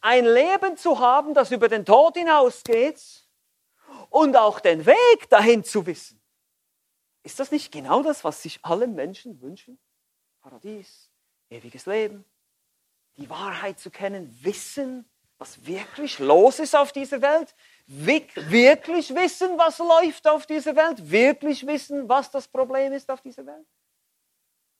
[0.00, 3.00] ein Leben zu haben, das über den Tod hinausgeht
[4.10, 6.20] und auch den Weg dahin zu wissen.
[7.22, 9.78] Ist das nicht genau das, was sich alle Menschen wünschen?
[10.40, 11.12] Paradies,
[11.50, 12.24] ewiges Leben,
[13.16, 17.54] die Wahrheit zu kennen, wissen, was wirklich los ist auf dieser Welt,
[17.86, 23.44] wirklich wissen, was läuft auf dieser Welt, wirklich wissen, was das Problem ist auf dieser
[23.44, 23.66] Welt.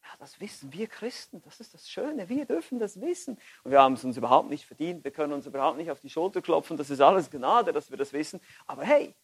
[0.02, 3.38] Ja, das wissen wir Christen, das ist das Schöne, wir dürfen das wissen.
[3.62, 6.10] Und wir haben es uns überhaupt nicht verdient, wir können uns überhaupt nicht auf die
[6.10, 8.40] Schulter klopfen, das ist alles Gnade, dass wir das wissen.
[8.66, 9.14] Aber hey,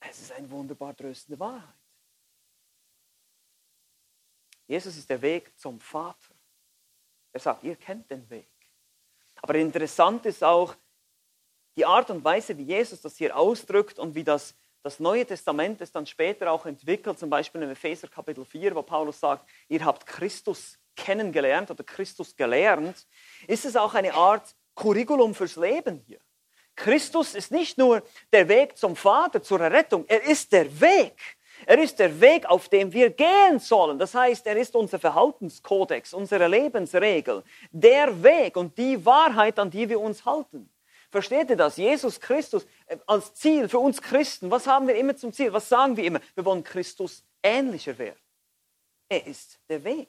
[0.00, 1.74] es ist eine wunderbar tröstende Wahrheit.
[4.66, 6.34] Jesus ist der Weg zum Vater.
[7.32, 8.48] Er sagt, ihr kennt den Weg.
[9.36, 10.74] Aber interessant ist auch
[11.76, 15.80] die Art und Weise, wie Jesus das hier ausdrückt und wie das, das Neue Testament
[15.80, 19.84] es dann später auch entwickelt, zum Beispiel in Epheser Kapitel 4, wo Paulus sagt, ihr
[19.84, 23.06] habt Christus kennengelernt oder Christus gelernt,
[23.46, 26.20] ist es auch eine Art Curriculum fürs Leben hier.
[26.74, 31.16] Christus ist nicht nur der Weg zum Vater, zur Errettung, er ist der Weg.
[31.66, 33.98] Er ist der Weg, auf dem wir gehen sollen.
[33.98, 39.88] Das heißt, er ist unser Verhaltenskodex, unsere Lebensregel, der Weg und die Wahrheit, an die
[39.88, 40.71] wir uns halten.
[41.12, 41.76] Versteht ihr das?
[41.76, 44.50] Jesus Christus äh, als Ziel für uns Christen.
[44.50, 45.52] Was haben wir immer zum Ziel?
[45.52, 46.20] Was sagen wir immer?
[46.34, 48.18] Wir wollen Christus ähnlicher werden.
[49.10, 50.08] Er ist der Weg.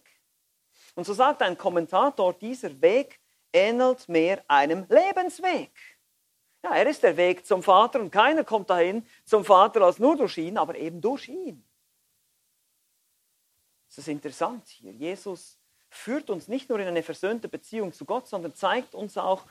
[0.95, 3.19] Und so sagt ein Kommentator, dieser Weg
[3.51, 5.71] ähnelt mehr einem Lebensweg.
[6.63, 10.15] Ja, er ist der Weg zum Vater und keiner kommt dahin zum Vater als nur
[10.15, 11.65] durch ihn, aber eben durch ihn.
[13.89, 14.93] Das ist interessant hier.
[14.93, 19.45] Jesus führt uns nicht nur in eine versöhnte Beziehung zu Gott, sondern zeigt uns auch,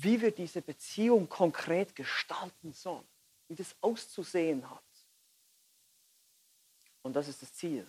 [0.00, 3.06] wie wir diese Beziehung konkret gestalten sollen,
[3.48, 4.84] wie das auszusehen hat.
[7.02, 7.84] Und das ist das Ziel,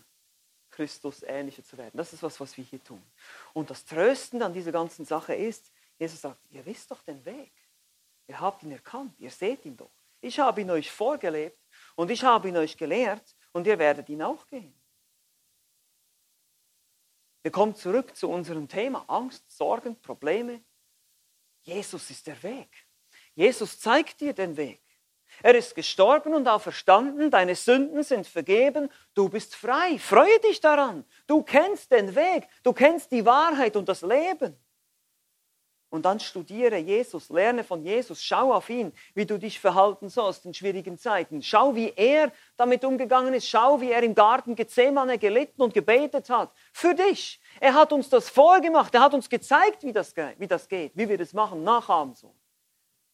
[0.72, 1.98] Christus ähnlicher zu werden.
[1.98, 3.04] Das ist was, was wir hier tun.
[3.54, 7.52] Und das Tröstende an dieser ganzen Sache ist, Jesus sagt, ihr wisst doch den Weg.
[8.26, 9.92] Ihr habt ihn erkannt, ihr seht ihn doch.
[10.20, 11.60] Ich habe ihn euch vorgelebt
[11.96, 14.74] und ich habe ihn euch gelehrt und ihr werdet ihn auch gehen.
[17.44, 20.64] Wir kommen zurück zu unserem Thema Angst, Sorgen, Probleme.
[21.70, 22.70] Jesus ist der Weg.
[23.36, 24.82] Jesus zeigt dir den Weg.
[25.44, 30.00] Er ist gestorben und auferstanden, deine Sünden sind vergeben, du bist frei.
[30.00, 31.06] Freue dich daran.
[31.28, 34.58] Du kennst den Weg, du kennst die Wahrheit und das Leben.
[35.92, 40.46] Und dann studiere Jesus, lerne von Jesus, schau auf ihn, wie du dich verhalten sollst
[40.46, 41.42] in schwierigen Zeiten.
[41.42, 43.48] Schau, wie er damit umgegangen ist.
[43.48, 46.52] Schau, wie er im Garten Gethsemane gelitten und gebetet hat.
[46.74, 47.42] Für dich.
[47.60, 48.94] Er hat uns das vorgemacht.
[48.94, 52.40] Er hat uns gezeigt, wie das, wie das geht, wie wir das machen, nachahmen sollen.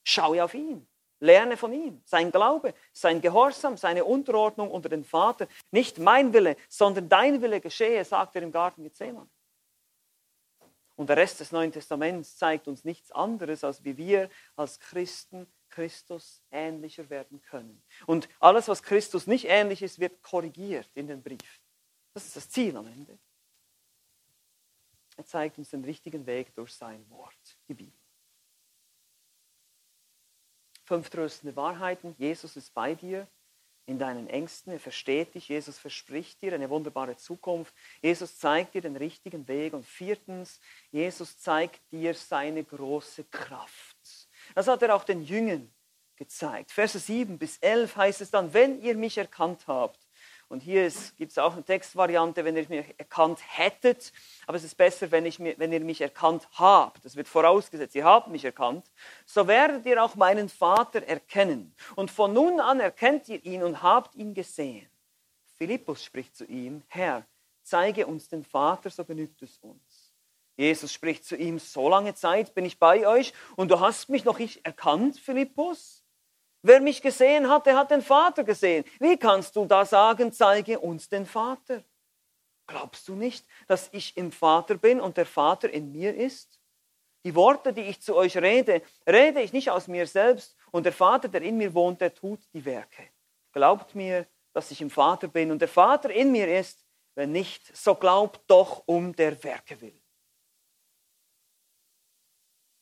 [0.04, 0.86] Schau auf ihn.
[1.22, 2.02] Lerne von ihm.
[2.04, 5.48] Sein Glaube, sein Gehorsam, seine Unterordnung unter den Vater.
[5.72, 9.30] Nicht mein Wille, sondern dein Wille geschehe, sagt er im Garten Gethsemane.
[10.96, 15.48] Und der Rest des Neuen Testaments zeigt uns nichts anderes, als wie wir als Christen
[15.70, 17.84] Christus ähnlicher werden können.
[18.06, 21.62] Und alles, was Christus nicht ähnlich ist, wird korrigiert in den Brief.
[22.14, 23.20] Das ist das Ziel am Ende.
[25.18, 28.00] Er zeigt uns den richtigen Weg durch sein Wort, die Bibel.
[30.86, 32.16] Fünf tröstende Wahrheiten.
[32.18, 33.28] Jesus ist bei dir
[33.86, 34.74] in deinen Ängsten.
[34.74, 35.50] Er versteht dich.
[35.50, 37.74] Jesus verspricht dir eine wunderbare Zukunft.
[38.02, 39.74] Jesus zeigt dir den richtigen Weg.
[39.74, 40.60] Und viertens,
[40.92, 43.98] Jesus zeigt dir seine große Kraft.
[44.54, 45.72] Das hat er auch den Jüngern
[46.16, 46.72] gezeigt.
[46.72, 50.05] Verse 7 bis 11 heißt es dann, wenn ihr mich erkannt habt,
[50.48, 54.14] und hier gibt es auch eine Textvariante, wenn ihr mich erkannt hättet.
[54.46, 57.04] Aber es ist besser, wenn, ich, wenn ihr mich erkannt habt.
[57.04, 58.86] Das wird vorausgesetzt, ihr habt mich erkannt.
[59.26, 61.74] So werdet ihr auch meinen Vater erkennen.
[61.96, 64.88] Und von nun an erkennt ihr ihn und habt ihn gesehen.
[65.58, 67.26] Philippus spricht zu ihm, Herr,
[67.64, 70.14] zeige uns den Vater, so genügt es uns.
[70.58, 74.24] Jesus spricht zu ihm, so lange Zeit bin ich bei euch und du hast mich
[74.24, 76.05] noch nicht erkannt, Philippus?
[76.68, 78.86] Wer mich gesehen hat, der hat den Vater gesehen.
[79.00, 81.84] Wie kannst du da sagen, zeige uns den Vater?
[82.66, 86.60] Glaubst du nicht, dass ich im Vater bin und der Vater in mir ist?
[87.24, 90.94] Die Worte, die ich zu euch rede, rede ich nicht aus mir selbst und der
[90.94, 93.10] Vater, der in mir wohnt, der tut die Werke.
[93.52, 96.84] Glaubt mir, dass ich im Vater bin und der Vater in mir ist.
[97.14, 100.02] Wenn nicht, so glaubt doch um der Werke willen.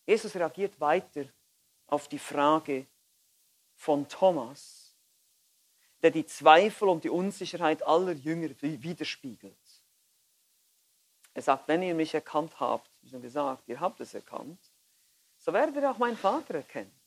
[0.08, 1.26] Jesus reagiert weiter
[1.88, 2.88] auf die Frage,
[3.84, 4.96] von Thomas,
[6.02, 9.58] der die Zweifel und die Unsicherheit aller Jünger widerspiegelt.
[11.34, 14.60] Er sagt, wenn ihr mich erkannt habt, wie schon gesagt, ihr habt es erkannt,
[15.38, 16.98] so werdet ihr auch meinen Vater erkennen.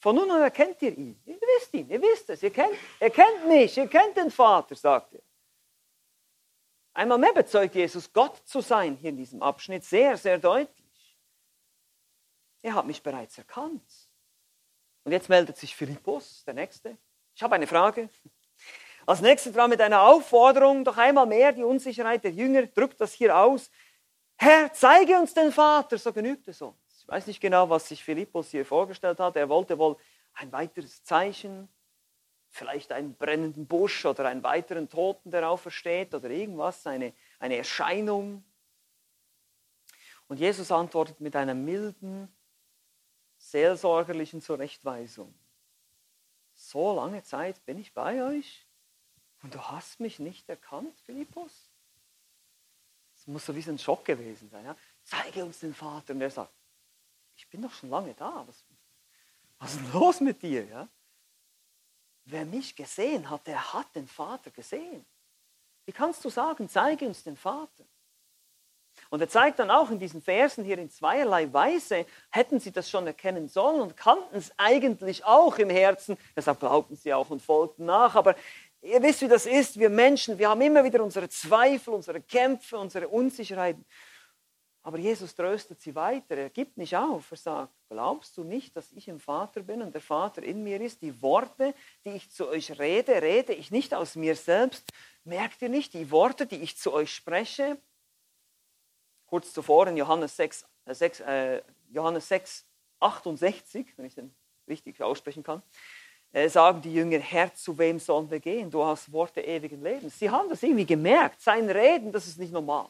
[0.00, 1.22] Von nun an erkennt ihr ihn.
[1.24, 4.74] Ihr wisst ihn, ihr wisst es, ihr kennt, ihr kennt mich, ihr kennt den Vater,
[4.74, 5.22] sagt er.
[6.94, 11.16] Einmal mehr bezeugt Jesus, Gott zu sein, hier in diesem Abschnitt, sehr, sehr deutlich.
[12.60, 14.03] Er hat mich bereits erkannt.
[15.04, 16.96] Und jetzt meldet sich Philippus, der Nächste.
[17.34, 18.08] Ich habe eine Frage.
[19.06, 23.12] Als nächstes dran mit einer Aufforderung, doch einmal mehr die Unsicherheit der Jünger, drückt das
[23.12, 23.70] hier aus.
[24.36, 26.76] Herr, zeige uns den Vater, so genügt es uns.
[27.02, 29.36] Ich weiß nicht genau, was sich Philippus hier vorgestellt hat.
[29.36, 29.98] Er wollte wohl
[30.32, 31.68] ein weiteres Zeichen,
[32.48, 38.42] vielleicht einen brennenden Busch oder einen weiteren Toten, der aufersteht oder irgendwas, eine, eine Erscheinung.
[40.28, 42.34] Und Jesus antwortet mit einer milden,
[43.50, 45.34] seelsorgerlichen Zurechtweisung.
[46.54, 48.66] So lange Zeit bin ich bei euch
[49.42, 51.70] und du hast mich nicht erkannt, Philippus?
[53.14, 54.64] Das muss so wie ein Schock gewesen sein.
[54.64, 54.76] Ja?
[55.02, 56.14] Zeige uns den Vater.
[56.14, 56.52] Und er sagt,
[57.36, 58.44] ich bin doch schon lange da.
[58.46, 58.64] Was,
[59.58, 60.64] was ist los mit dir?
[60.66, 60.88] Ja?
[62.24, 65.04] Wer mich gesehen hat, der hat den Vater gesehen.
[65.84, 67.84] Wie kannst du sagen, zeige uns den Vater?
[69.10, 72.90] Und er zeigt dann auch in diesen Versen hier in zweierlei Weise, hätten sie das
[72.90, 77.42] schon erkennen sollen und kannten es eigentlich auch im Herzen, deshalb glaubten sie auch und
[77.42, 78.14] folgten nach.
[78.14, 78.34] Aber
[78.82, 82.78] ihr wisst, wie das ist, wir Menschen, wir haben immer wieder unsere Zweifel, unsere Kämpfe,
[82.78, 83.84] unsere Unsicherheiten.
[84.86, 86.36] Aber Jesus tröstet sie weiter.
[86.36, 87.30] Er gibt nicht auf.
[87.30, 90.78] Er sagt, glaubst du nicht, dass ich im Vater bin und der Vater in mir
[90.78, 91.00] ist?
[91.00, 94.92] Die Worte, die ich zu euch rede, rede ich nicht aus mir selbst.
[95.24, 97.78] Merkt ihr nicht, die Worte, die ich zu euch spreche?
[99.34, 102.64] Kurz zuvor in Johannes 6, äh 6, äh, Johannes 6
[103.00, 104.32] 68, wenn ich den
[104.68, 105.60] richtig aussprechen kann,
[106.30, 108.70] äh, sagen die Jünger, Herr, zu wem sollen wir gehen?
[108.70, 110.20] Du hast Worte ewigen Lebens.
[110.20, 111.40] Sie haben das irgendwie gemerkt.
[111.40, 112.88] Sein Reden, das ist nicht normal.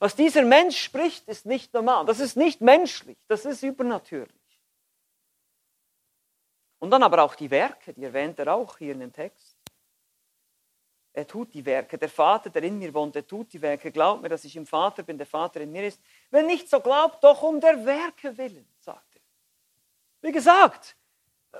[0.00, 2.04] Was dieser Mensch spricht, ist nicht normal.
[2.04, 4.34] Das ist nicht menschlich, das ist übernatürlich.
[6.80, 9.55] Und dann aber auch die Werke, die erwähnt er auch hier in dem Text.
[11.16, 11.96] Er tut die Werke.
[11.96, 13.90] Der Vater, der in mir wohnt, der tut die Werke.
[13.90, 15.98] Glaubt mir, dass ich im Vater bin, der Vater in mir ist.
[16.30, 19.22] Wenn nicht, so glaubt doch um der Werke willen, sagt er.
[20.20, 20.94] Wie gesagt,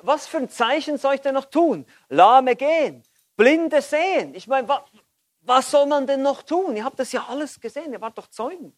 [0.02, 1.86] was für ein Zeichen soll ich denn noch tun?
[2.10, 3.02] Lahme gehen,
[3.34, 4.34] Blinde sehen.
[4.34, 4.68] Ich meine,
[5.40, 6.76] was soll man denn noch tun?
[6.76, 8.76] Ihr habt das ja alles gesehen, ihr wart doch Zeugen.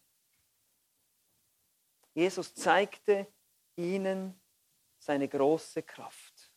[2.15, 3.27] Jesus zeigte
[3.75, 4.41] ihnen
[5.01, 6.53] seine große Kraft.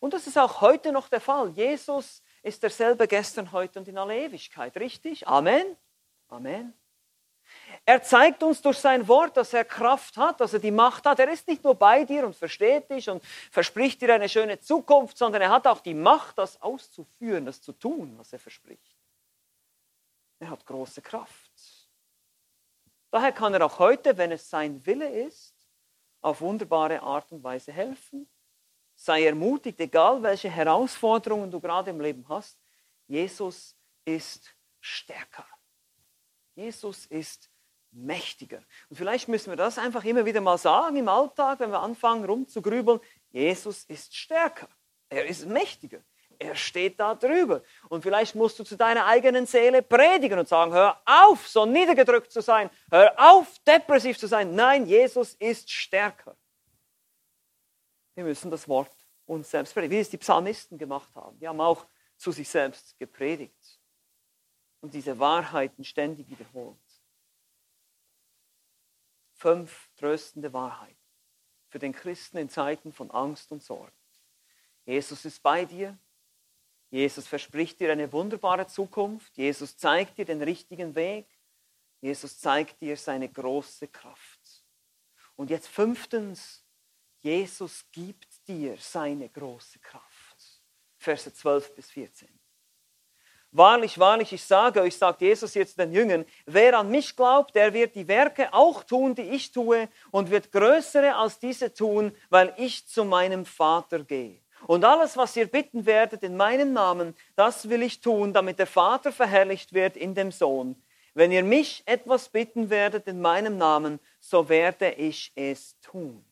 [0.00, 1.50] Und das ist auch heute noch der Fall.
[1.50, 4.76] Jesus ist derselbe gestern, heute und in aller Ewigkeit.
[4.76, 5.26] Richtig?
[5.26, 5.76] Amen.
[6.28, 6.74] Amen.
[7.86, 11.18] Er zeigt uns durch sein Wort, dass er Kraft hat, dass er die Macht hat.
[11.18, 15.18] Er ist nicht nur bei dir und versteht dich und verspricht dir eine schöne Zukunft,
[15.18, 18.96] sondern er hat auch die Macht, das auszuführen, das zu tun, was er verspricht.
[20.38, 21.52] Er hat große Kraft.
[23.10, 25.54] Daher kann er auch heute, wenn es sein Wille ist,
[26.20, 28.28] auf wunderbare Art und Weise helfen.
[28.94, 32.58] Sei ermutigt, egal welche Herausforderungen du gerade im Leben hast.
[33.06, 35.46] Jesus ist stärker.
[36.54, 37.50] Jesus ist
[37.90, 38.62] mächtiger.
[38.88, 42.24] Und vielleicht müssen wir das einfach immer wieder mal sagen im Alltag, wenn wir anfangen
[42.24, 43.00] rumzugrübeln.
[43.30, 44.68] Jesus ist stärker.
[45.08, 46.00] Er ist mächtiger.
[46.38, 47.62] Er steht da drüber.
[47.88, 52.32] Und vielleicht musst du zu deiner eigenen Seele predigen und sagen, hör auf, so niedergedrückt
[52.32, 52.70] zu sein.
[52.90, 54.54] Hör auf, depressiv zu sein.
[54.54, 56.36] Nein, Jesus ist stärker.
[58.14, 58.94] Wir müssen das Wort
[59.26, 61.38] uns selbst predigen, wie es die Psalmisten gemacht haben.
[61.38, 63.80] Die haben auch zu sich selbst gepredigt
[64.80, 66.78] und diese Wahrheiten ständig wiederholt
[69.44, 70.96] fünf tröstende Wahrheiten
[71.68, 73.92] für den Christen in Zeiten von Angst und Sorgen.
[74.86, 75.98] Jesus ist bei dir.
[76.90, 79.36] Jesus verspricht dir eine wunderbare Zukunft.
[79.36, 81.26] Jesus zeigt dir den richtigen Weg.
[82.00, 84.64] Jesus zeigt dir seine große Kraft.
[85.36, 86.63] Und jetzt fünftens,
[87.24, 90.60] Jesus gibt dir seine große Kraft.
[90.98, 92.28] Verse 12 bis 14.
[93.50, 97.72] Wahrlich, wahrlich, ich sage euch, sagt Jesus jetzt den Jüngern, wer an mich glaubt, der
[97.72, 102.52] wird die Werke auch tun, die ich tue, und wird größere als diese tun, weil
[102.58, 104.40] ich zu meinem Vater gehe.
[104.66, 108.66] Und alles, was ihr bitten werdet in meinem Namen, das will ich tun, damit der
[108.66, 110.76] Vater verherrlicht wird in dem Sohn.
[111.14, 116.22] Wenn ihr mich etwas bitten werdet in meinem Namen, so werde ich es tun.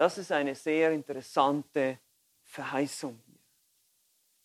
[0.00, 1.98] Das ist eine sehr interessante
[2.42, 3.20] Verheißung.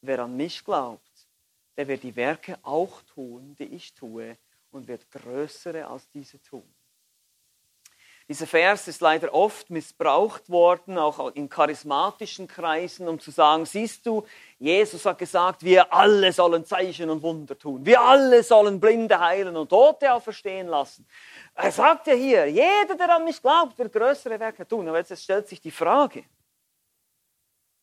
[0.02, 1.30] Wer an mich glaubt,
[1.78, 4.38] der wird die Werke auch tun, die ich tue,
[4.72, 6.75] und wird größere als diese tun.
[8.28, 14.04] Dieser Vers ist leider oft missbraucht worden, auch in charismatischen Kreisen, um zu sagen, siehst
[14.08, 14.26] du,
[14.58, 17.86] Jesus hat gesagt, wir alle sollen Zeichen und Wunder tun.
[17.86, 21.08] Wir alle sollen Blinde heilen und Tote auferstehen lassen.
[21.54, 24.88] Er sagt ja hier, jeder, der an mich glaubt, wird größere Werke tun.
[24.88, 26.24] Aber jetzt stellt sich die Frage,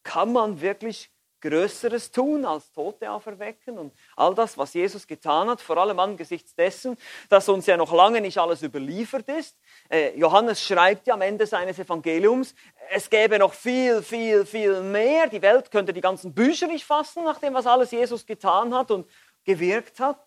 [0.02, 1.08] kann man wirklich
[1.42, 6.54] Größeres tun als Tote auferwecken und all das, was Jesus getan hat, vor allem angesichts
[6.54, 6.96] dessen,
[7.28, 9.58] dass uns ja noch lange nicht alles überliefert ist.
[9.90, 12.54] Äh, Johannes schreibt ja am Ende seines Evangeliums,
[12.90, 15.26] es gäbe noch viel, viel, viel mehr.
[15.26, 18.90] Die Welt könnte die ganzen Bücher nicht fassen, nach dem, was alles Jesus getan hat
[18.90, 19.06] und
[19.44, 20.24] gewirkt hat.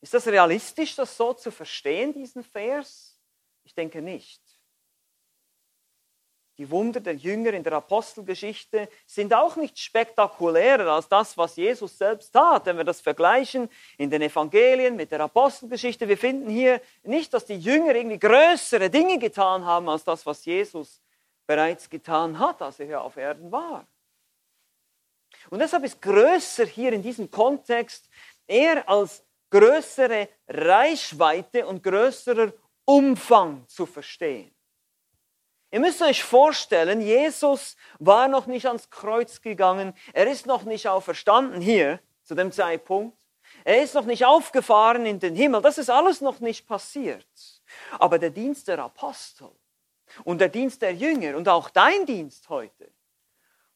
[0.00, 3.18] Ist das realistisch, das so zu verstehen, diesen Vers?
[3.64, 4.43] Ich denke nicht.
[6.56, 11.98] Die Wunder der Jünger in der Apostelgeschichte sind auch nicht spektakulärer als das, was Jesus
[11.98, 12.66] selbst tat.
[12.66, 17.44] Wenn wir das vergleichen in den Evangelien mit der Apostelgeschichte, wir finden hier nicht, dass
[17.44, 21.02] die Jünger irgendwie größere Dinge getan haben als das, was Jesus
[21.44, 23.86] bereits getan hat, als er hier auf Erden war.
[25.50, 28.08] Und deshalb ist größer hier in diesem Kontext
[28.46, 32.52] eher als größere Reichweite und größerer
[32.84, 34.54] Umfang zu verstehen.
[35.74, 40.86] Ihr müsst euch vorstellen, Jesus war noch nicht ans Kreuz gegangen, er ist noch nicht
[40.86, 43.18] auferstanden hier zu dem Zeitpunkt.
[43.64, 45.62] Er ist noch nicht aufgefahren in den Himmel.
[45.62, 47.26] Das ist alles noch nicht passiert.
[47.98, 49.50] Aber der Dienst der Apostel
[50.22, 52.92] und der Dienst der Jünger und auch dein Dienst heute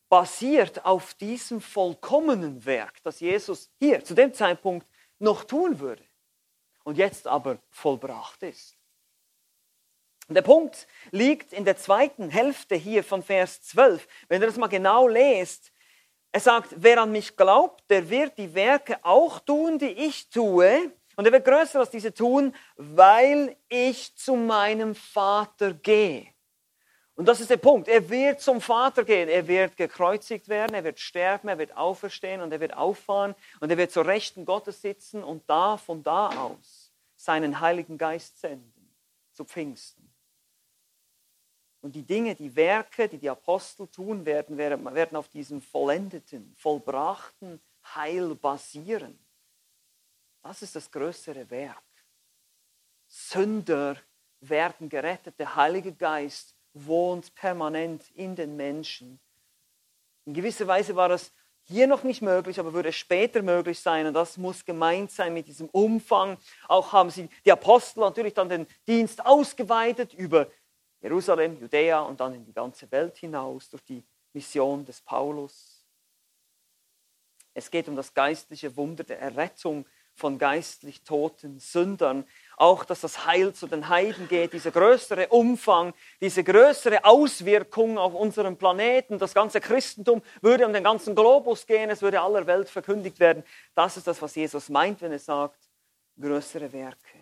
[0.08, 4.86] basiert auf diesem vollkommenen Werk, das Jesus hier zu dem Zeitpunkt
[5.18, 6.04] noch tun würde
[6.84, 8.77] und jetzt aber vollbracht ist.
[10.28, 14.06] Und der Punkt liegt in der zweiten Hälfte hier von Vers 12.
[14.28, 15.72] Wenn ihr das mal genau lest,
[16.32, 20.92] er sagt, wer an mich glaubt, der wird die Werke auch tun, die ich tue.
[21.16, 26.26] Und er wird größer als diese tun, weil ich zu meinem Vater gehe.
[27.14, 27.88] Und das ist der Punkt.
[27.88, 29.28] Er wird zum Vater gehen.
[29.28, 33.70] Er wird gekreuzigt werden, er wird sterben, er wird auferstehen und er wird auffahren und
[33.70, 38.94] er wird zur Rechten Gottes sitzen und da von da aus seinen Heiligen Geist senden
[39.32, 40.07] zu Pfingsten.
[41.80, 47.60] Und die Dinge, die Werke, die die Apostel tun werden, werden auf diesem vollendeten, vollbrachten
[47.94, 49.18] Heil basieren.
[50.42, 51.82] Das ist das größere Werk.
[53.06, 53.96] Sünder
[54.40, 55.38] werden gerettet.
[55.38, 59.18] Der Heilige Geist wohnt permanent in den Menschen.
[60.24, 64.06] In gewisser Weise war das hier noch nicht möglich, aber würde später möglich sein.
[64.06, 66.38] Und das muss gemeint sein mit diesem Umfang.
[66.66, 70.48] Auch haben sie die Apostel natürlich dann den Dienst ausgeweitet über
[71.00, 75.86] Jerusalem, Judäa und dann in die ganze Welt hinaus durch die Mission des Paulus.
[77.54, 79.84] Es geht um das geistliche Wunder der Errettung
[80.18, 82.24] von geistlich toten Sündern
[82.56, 88.14] auch, dass das Heil zu den Heiden geht, dieser größere Umfang, diese größere Auswirkung auf
[88.14, 92.68] unserem Planeten, das ganze Christentum würde um den ganzen Globus gehen, es würde aller Welt
[92.68, 93.44] verkündigt werden.
[93.74, 95.68] Das ist das, was Jesus meint, wenn er sagt,
[96.20, 97.17] größere Werke.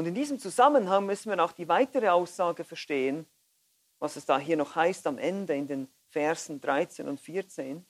[0.00, 3.26] Und in diesem Zusammenhang müssen wir auch die weitere Aussage verstehen,
[3.98, 7.84] was es da hier noch heißt am Ende in den Versen 13 und 14.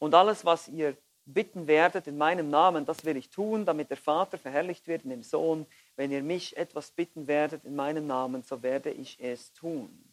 [0.00, 3.96] Und alles, was ihr bitten werdet in meinem Namen, das will ich tun, damit der
[3.96, 5.66] Vater verherrlicht wird in dem Sohn.
[5.94, 10.12] Wenn ihr mich etwas bitten werdet in meinem Namen, so werde ich es tun.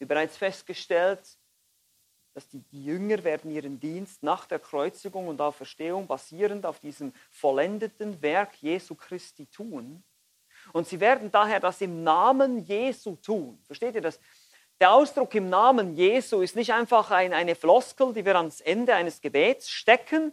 [0.00, 1.38] Wie bereits festgestellt,
[2.34, 7.12] dass die, die Jünger werden ihren Dienst nach der Kreuzigung und Auferstehung basierend auf diesem
[7.30, 10.02] vollendeten Werk Jesu Christi tun.
[10.72, 13.58] Und sie werden daher das im Namen Jesu tun.
[13.66, 14.18] Versteht ihr das?
[14.80, 18.92] Der Ausdruck im Namen Jesu ist nicht einfach ein, eine Floskel, die wir ans Ende
[18.94, 20.32] eines Gebets stecken,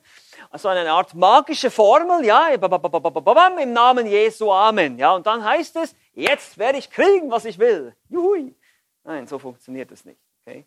[0.49, 4.97] also eine Art magische Formel, ja, im Namen Jesu, Amen.
[4.97, 7.95] Ja, und dann heißt es, jetzt werde ich kriegen, was ich will.
[8.09, 8.55] Juhui.
[9.03, 10.19] Nein, so funktioniert es nicht.
[10.43, 10.65] Okay?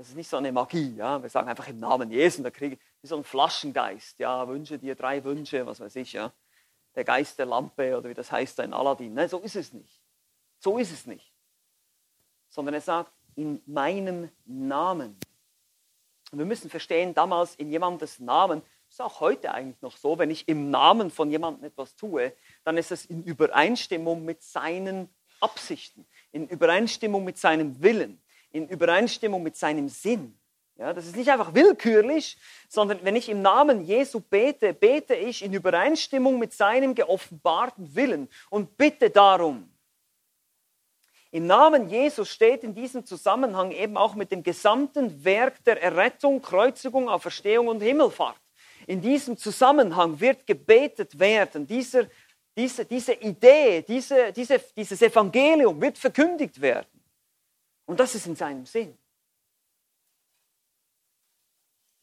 [0.00, 0.94] Das ist nicht so eine Magie.
[0.96, 1.22] Ja?
[1.22, 4.18] Wir sagen einfach im Namen Jesu, da kriege ich so ein Flaschengeist.
[4.18, 6.14] Ja, wünsche dir drei Wünsche, was weiß ich.
[6.14, 6.32] Ja?
[6.94, 9.12] Der Geist der Lampe oder wie das heißt, ein Aladdin.
[9.12, 10.00] Nein, so ist es nicht.
[10.58, 11.32] So ist es nicht
[12.50, 15.16] sondern er sagt, in meinem Namen.
[16.30, 20.18] Und wir müssen verstehen, damals in jemandes Namen, das ist auch heute eigentlich noch so,
[20.18, 22.32] wenn ich im Namen von jemandem etwas tue,
[22.64, 25.08] dann ist es in Übereinstimmung mit seinen
[25.40, 28.20] Absichten, in Übereinstimmung mit seinem Willen,
[28.52, 30.36] in Übereinstimmung mit seinem Sinn.
[30.76, 32.38] Ja, das ist nicht einfach willkürlich,
[32.68, 38.28] sondern wenn ich im Namen Jesu bete, bete ich in Übereinstimmung mit seinem geoffenbarten Willen
[38.48, 39.70] und bitte darum,
[41.32, 46.42] im Namen Jesus steht in diesem Zusammenhang eben auch mit dem gesamten Werk der Errettung,
[46.42, 48.40] Kreuzigung, Auferstehung und Himmelfahrt.
[48.88, 51.66] In diesem Zusammenhang wird gebetet werden.
[51.68, 52.06] Dieser,
[52.56, 56.99] diese, diese Idee, diese, diese, dieses Evangelium wird verkündigt werden.
[57.90, 58.96] Und das ist in seinem Sinn.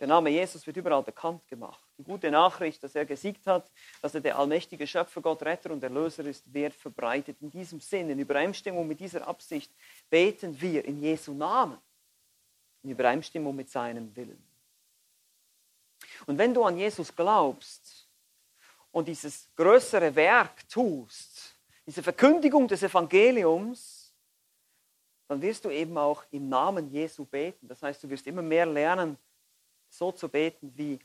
[0.02, 1.82] Der Name Jesus wird überall bekannt gemacht.
[1.98, 3.72] Die gute Nachricht, dass er gesiegt hat,
[4.02, 7.38] dass er der allmächtige Schöpfer, Gott, Retter und Erlöser ist, wird verbreitet.
[7.40, 9.72] In diesem Sinn, in Übereinstimmung mit dieser Absicht,
[10.10, 11.78] beten wir in Jesu Namen,
[12.84, 14.46] in Übereinstimmung mit seinem Willen.
[16.26, 18.10] Und wenn du an Jesus glaubst
[18.92, 23.97] und dieses größere Werk tust, diese Verkündigung des Evangeliums,
[25.28, 27.68] dann wirst du eben auch im Namen Jesu beten.
[27.68, 29.18] Das heißt, du wirst immer mehr lernen,
[29.90, 31.00] so zu beten, wie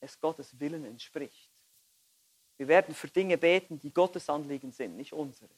[0.00, 1.50] es Gottes Willen entspricht.
[2.56, 5.50] Wir werden für Dinge beten, die Gottes Anliegen sind, nicht unsere.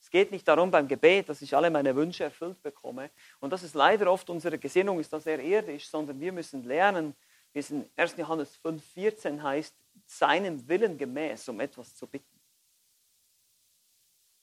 [0.00, 3.10] Es geht nicht darum beim Gebet, dass ich alle meine Wünsche erfüllt bekomme.
[3.40, 7.14] Und das ist leider oft unsere Gesinnung, ist das sehr irdisch, sondern wir müssen lernen,
[7.52, 8.16] wie es in 1.
[8.16, 9.74] Johannes 5,14 heißt,
[10.06, 12.38] seinem Willen gemäß um etwas zu bitten.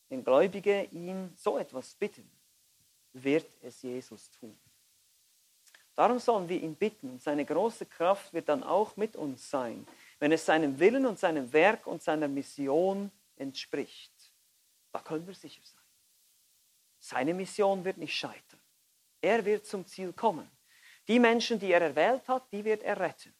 [0.10, 2.30] Wenn Gläubige ihn so etwas bitten,
[3.14, 4.58] wird es Jesus tun.
[5.96, 9.86] Darum sollen wir ihn bitten und seine große Kraft wird dann auch mit uns sein,
[10.20, 14.12] wenn es seinem Willen und seinem Werk und seiner Mission entspricht.
[14.92, 15.84] Da können wir sicher sein.
[17.00, 18.60] Seine Mission wird nicht scheitern.
[19.22, 20.50] Er wird zum Ziel kommen.
[21.08, 23.34] Die Menschen, die er erwählt hat, die wird er retten.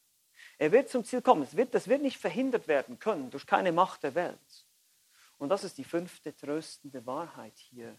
[0.58, 1.44] Er wird zum Ziel kommen.
[1.44, 4.68] Es wird, das wird nicht verhindert werden können durch keine Macht der Welt.
[5.38, 7.98] Und das ist die fünfte tröstende Wahrheit hier.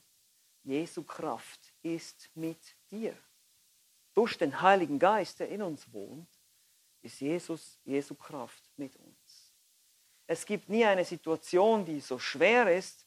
[0.65, 2.59] Jesu Kraft ist mit
[2.91, 3.17] dir.
[4.15, 6.29] Durch den Heiligen Geist, der in uns wohnt,
[7.03, 9.53] ist Jesus, Jesu Kraft mit uns.
[10.27, 13.07] Es gibt nie eine Situation, die so schwer ist,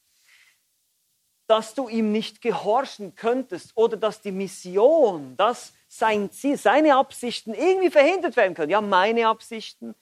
[1.48, 7.54] dass du ihm nicht gehorchen könntest oder dass die Mission, dass sein Ziel, seine Absichten
[7.54, 8.70] irgendwie verhindert werden können.
[8.70, 9.96] Ja, meine Absichten,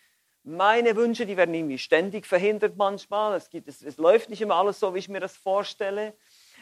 [0.43, 3.35] meine Wünsche, die werden irgendwie ständig verhindert manchmal.
[3.35, 6.15] Es, gibt, es, es läuft nicht immer alles so, wie ich mir das vorstelle.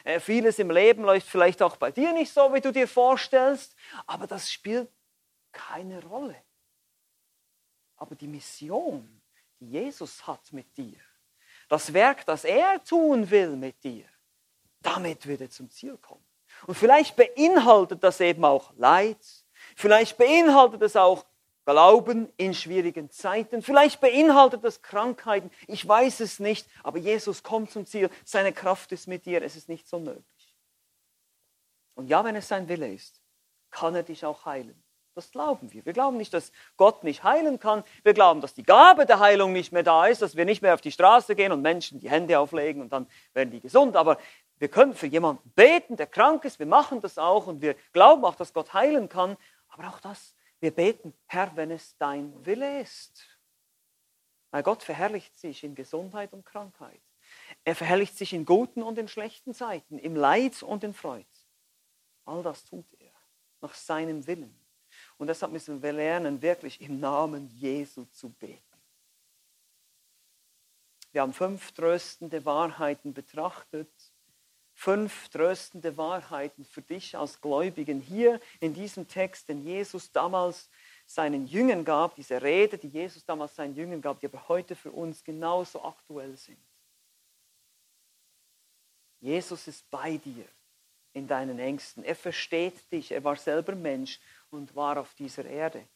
[0.04, 3.76] Äh, vieles im Leben läuft vielleicht auch bei dir nicht so, wie du dir vorstellst,
[4.06, 4.90] aber das spielt
[5.52, 6.36] keine Rolle.
[7.96, 9.22] Aber die Mission,
[9.60, 11.00] die Jesus hat mit dir,
[11.70, 14.06] das Werk, das er tun will mit dir,
[14.82, 16.26] damit wird er zum Ziel kommen.
[16.68, 19.18] Und vielleicht beinhaltet das eben auch Leid,
[19.76, 21.26] vielleicht beinhaltet es auch
[21.66, 27.72] Glauben in schwierigen Zeiten, vielleicht beinhaltet das Krankheiten, ich weiß es nicht, aber Jesus kommt
[27.72, 30.24] zum Ziel, seine Kraft ist mit dir, es ist nicht so nötig.
[31.96, 33.22] Und ja, wenn es sein Wille ist,
[33.72, 34.84] kann er dich auch heilen.
[35.16, 35.86] Das glauben wir.
[35.86, 37.84] Wir glauben nicht, dass Gott nicht heilen kann.
[38.04, 40.74] Wir glauben, dass die Gabe der Heilung nicht mehr da ist, dass wir nicht mehr
[40.74, 43.96] auf die Straße gehen und Menschen die Hände auflegen und dann werden die gesund.
[43.96, 44.18] Aber
[44.58, 46.58] wir können für jemanden beten, der krank ist.
[46.58, 49.38] Wir machen das auch und wir glauben auch, dass Gott heilen kann.
[49.70, 53.28] Aber auch das, wir beten, Herr, wenn es dein Wille ist.
[54.50, 57.02] Weil Gott verherrlicht sich in Gesundheit und Krankheit.
[57.66, 61.28] Er verherrlicht sich in guten und in schlechten Zeiten, im Leid und in Freude.
[62.24, 63.12] All das tut er
[63.60, 64.58] nach seinem Willen.
[65.18, 68.64] Und deshalb müssen wir lernen, wirklich im Namen Jesu zu beten.
[71.12, 73.92] Wir haben fünf tröstende Wahrheiten betrachtet
[74.84, 80.70] fünf tröstende Wahrheiten für dich als Gläubigen hier in diesem Text, den Jesus damals
[81.06, 84.92] seinen Jüngern gab, diese Rede, die Jesus damals seinen Jüngern gab, die aber heute für
[84.92, 86.60] uns genauso aktuell sind.
[89.22, 90.46] Jesus ist bei dir
[91.14, 92.04] in deinen Ängsten.
[92.04, 93.14] Er versteht dich.
[93.14, 94.20] Er war selber Mensch
[94.50, 95.88] und war auf dieser Erde.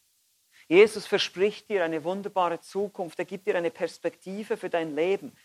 [0.69, 3.19] Jesus verspricht dir eine wunderbare Zukunft.
[3.19, 5.35] Er gibt dir eine Perspektive für dein Leben.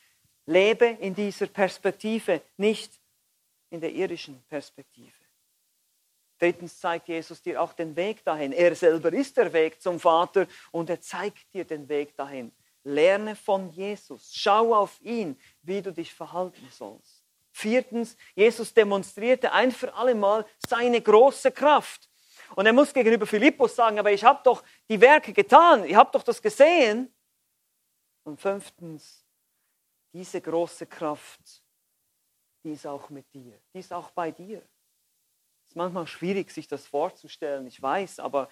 [0.47, 3.02] Lebe in dieser Perspektive, nicht
[3.73, 5.17] in der irdischen Perspektive.
[6.39, 8.53] Drittens zeigt Jesus dir auch den Weg dahin.
[8.53, 12.53] Er selber ist der Weg zum Vater und er zeigt dir den Weg dahin.
[12.85, 14.31] Lerne von Jesus.
[14.35, 17.25] Schau auf ihn, wie du dich verhalten sollst.
[17.53, 22.11] Viertens, Jesus demonstrierte ein für alle Mal seine große Kraft.
[22.57, 26.11] Und er muss gegenüber Philippus sagen, aber ich habe doch die Werke getan, ich habe
[26.13, 27.11] doch das gesehen.
[28.25, 29.25] Und fünftens,
[30.13, 31.62] diese große Kraft
[32.65, 34.59] die ist auch mit dir, die ist auch bei dir.
[34.59, 38.49] Es ist manchmal schwierig, sich das vorzustellen, ich weiß, aber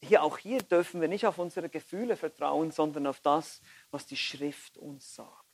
[0.00, 3.60] hier, auch hier dürfen wir nicht auf unsere Gefühle vertrauen, sondern auf das,
[3.90, 5.46] was die Schrift uns sagt.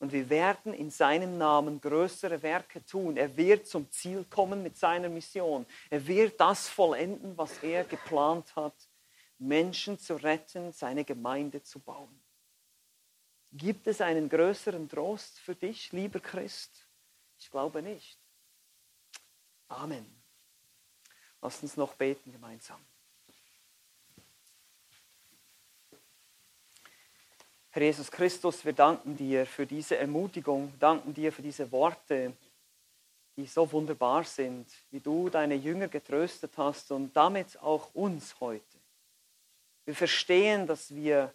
[0.00, 3.18] Und wir werden in seinem Namen größere Werke tun.
[3.18, 5.66] Er wird zum Ziel kommen mit seiner Mission.
[5.90, 8.74] Er wird das vollenden, was er geplant hat,
[9.38, 12.18] Menschen zu retten, seine Gemeinde zu bauen.
[13.52, 16.86] Gibt es einen größeren Trost für dich, lieber Christ?
[17.38, 18.18] Ich glaube nicht.
[19.68, 20.06] Amen.
[21.42, 22.80] Lass uns noch beten gemeinsam.
[27.70, 32.36] Herr Jesus Christus, wir danken dir für diese Ermutigung, danken dir für diese Worte,
[33.36, 38.78] die so wunderbar sind, wie du deine Jünger getröstet hast und damit auch uns heute.
[39.84, 41.32] Wir verstehen, dass wir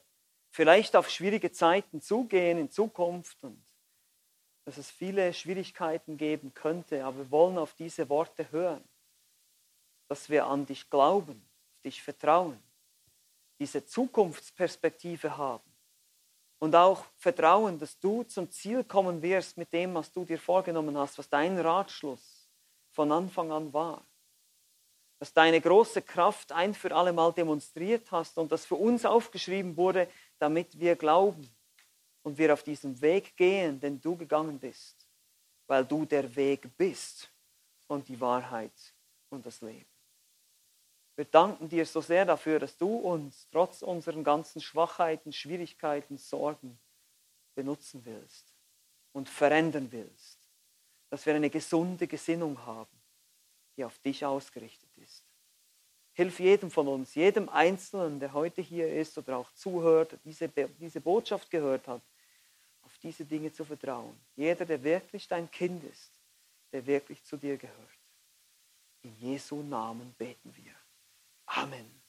[0.55, 3.61] vielleicht auf schwierige Zeiten zugehen in Zukunft und
[4.63, 8.83] dass es viele Schwierigkeiten geben könnte, aber wir wollen auf diese Worte hören,
[10.07, 11.45] dass wir an dich glauben,
[11.83, 12.57] dich vertrauen,
[13.59, 15.69] diese Zukunftsperspektive haben
[16.59, 20.97] und auch vertrauen, dass du zum Ziel kommen wirst mit dem, was du dir vorgenommen
[20.97, 22.49] hast, was dein Ratschluss
[22.91, 24.05] von Anfang an war.
[25.19, 29.75] Dass deine große Kraft ein für alle Mal demonstriert hast und das für uns aufgeschrieben
[29.75, 30.07] wurde,
[30.39, 31.49] damit wir glauben
[32.23, 35.07] und wir auf diesem Weg gehen, den du gegangen bist,
[35.67, 37.29] weil du der Weg bist
[37.87, 38.93] und die Wahrheit
[39.29, 39.85] und das Leben.
[41.15, 46.77] Wir danken dir so sehr dafür, dass du uns trotz unseren ganzen Schwachheiten, Schwierigkeiten, Sorgen
[47.55, 48.53] benutzen willst
[49.13, 50.39] und verändern willst,
[51.09, 53.01] dass wir eine gesunde Gesinnung haben,
[53.77, 55.24] die auf dich ausgerichtet ist.
[56.15, 61.01] Hilf jedem von uns, jedem Einzelnen, der heute hier ist oder auch zuhört, diese, diese
[61.01, 62.01] Botschaft gehört hat,
[62.81, 64.17] auf diese Dinge zu vertrauen.
[64.37, 66.13] Jeder, der wirklich dein Kind ist,
[66.71, 67.99] der wirklich zu dir gehört.
[69.01, 70.73] In Jesu Namen beten wir.
[71.47, 72.04] Amen.